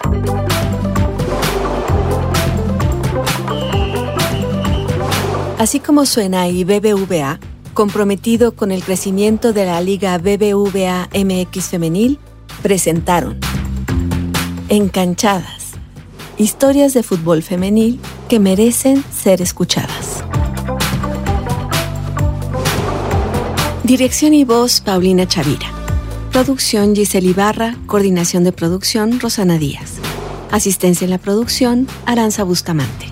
Así 5.59 5.79
como 5.79 6.07
suena 6.07 6.47
y 6.47 6.63
BBVA, 6.63 7.39
comprometido 7.73 8.55
con 8.55 8.71
el 8.71 8.83
crecimiento 8.83 9.53
de 9.53 9.65
la 9.65 9.81
Liga 9.81 10.17
BBVA 10.17 11.09
MX 11.13 11.65
Femenil, 11.65 12.19
presentaron 12.61 13.39
Encanchadas, 14.69 15.71
historias 16.37 16.93
de 16.93 17.03
fútbol 17.03 17.43
femenil 17.43 17.99
que 18.29 18.39
merecen 18.39 19.03
ser 19.11 19.41
escuchadas. 19.41 20.23
Dirección 23.83 24.33
y 24.33 24.45
voz 24.45 24.79
Paulina 24.79 25.27
Chavira. 25.27 25.67
Producción 26.31 26.95
Giselle 26.95 27.29
Ibarra, 27.29 27.75
coordinación 27.85 28.43
de 28.43 28.51
producción 28.51 29.19
Rosana 29.19 29.57
Díaz. 29.57 29.95
Asistencia 30.51 31.05
en 31.05 31.11
la 31.11 31.17
producción 31.17 31.87
Aranza 32.05 32.43
Bustamante. 32.43 33.07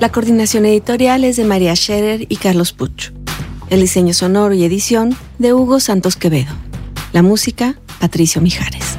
La 0.00 0.10
coordinación 0.10 0.64
editorial 0.64 1.24
es 1.24 1.36
de 1.36 1.44
María 1.44 1.76
Scherer 1.76 2.26
y 2.28 2.36
Carlos 2.36 2.72
Puch. 2.72 3.17
El 3.70 3.80
diseño 3.80 4.14
sonoro 4.14 4.54
y 4.54 4.64
edición 4.64 5.14
de 5.38 5.52
Hugo 5.52 5.78
Santos 5.78 6.16
Quevedo. 6.16 6.54
La 7.12 7.22
música, 7.22 7.74
Patricio 8.00 8.40
Mijares. 8.40 8.96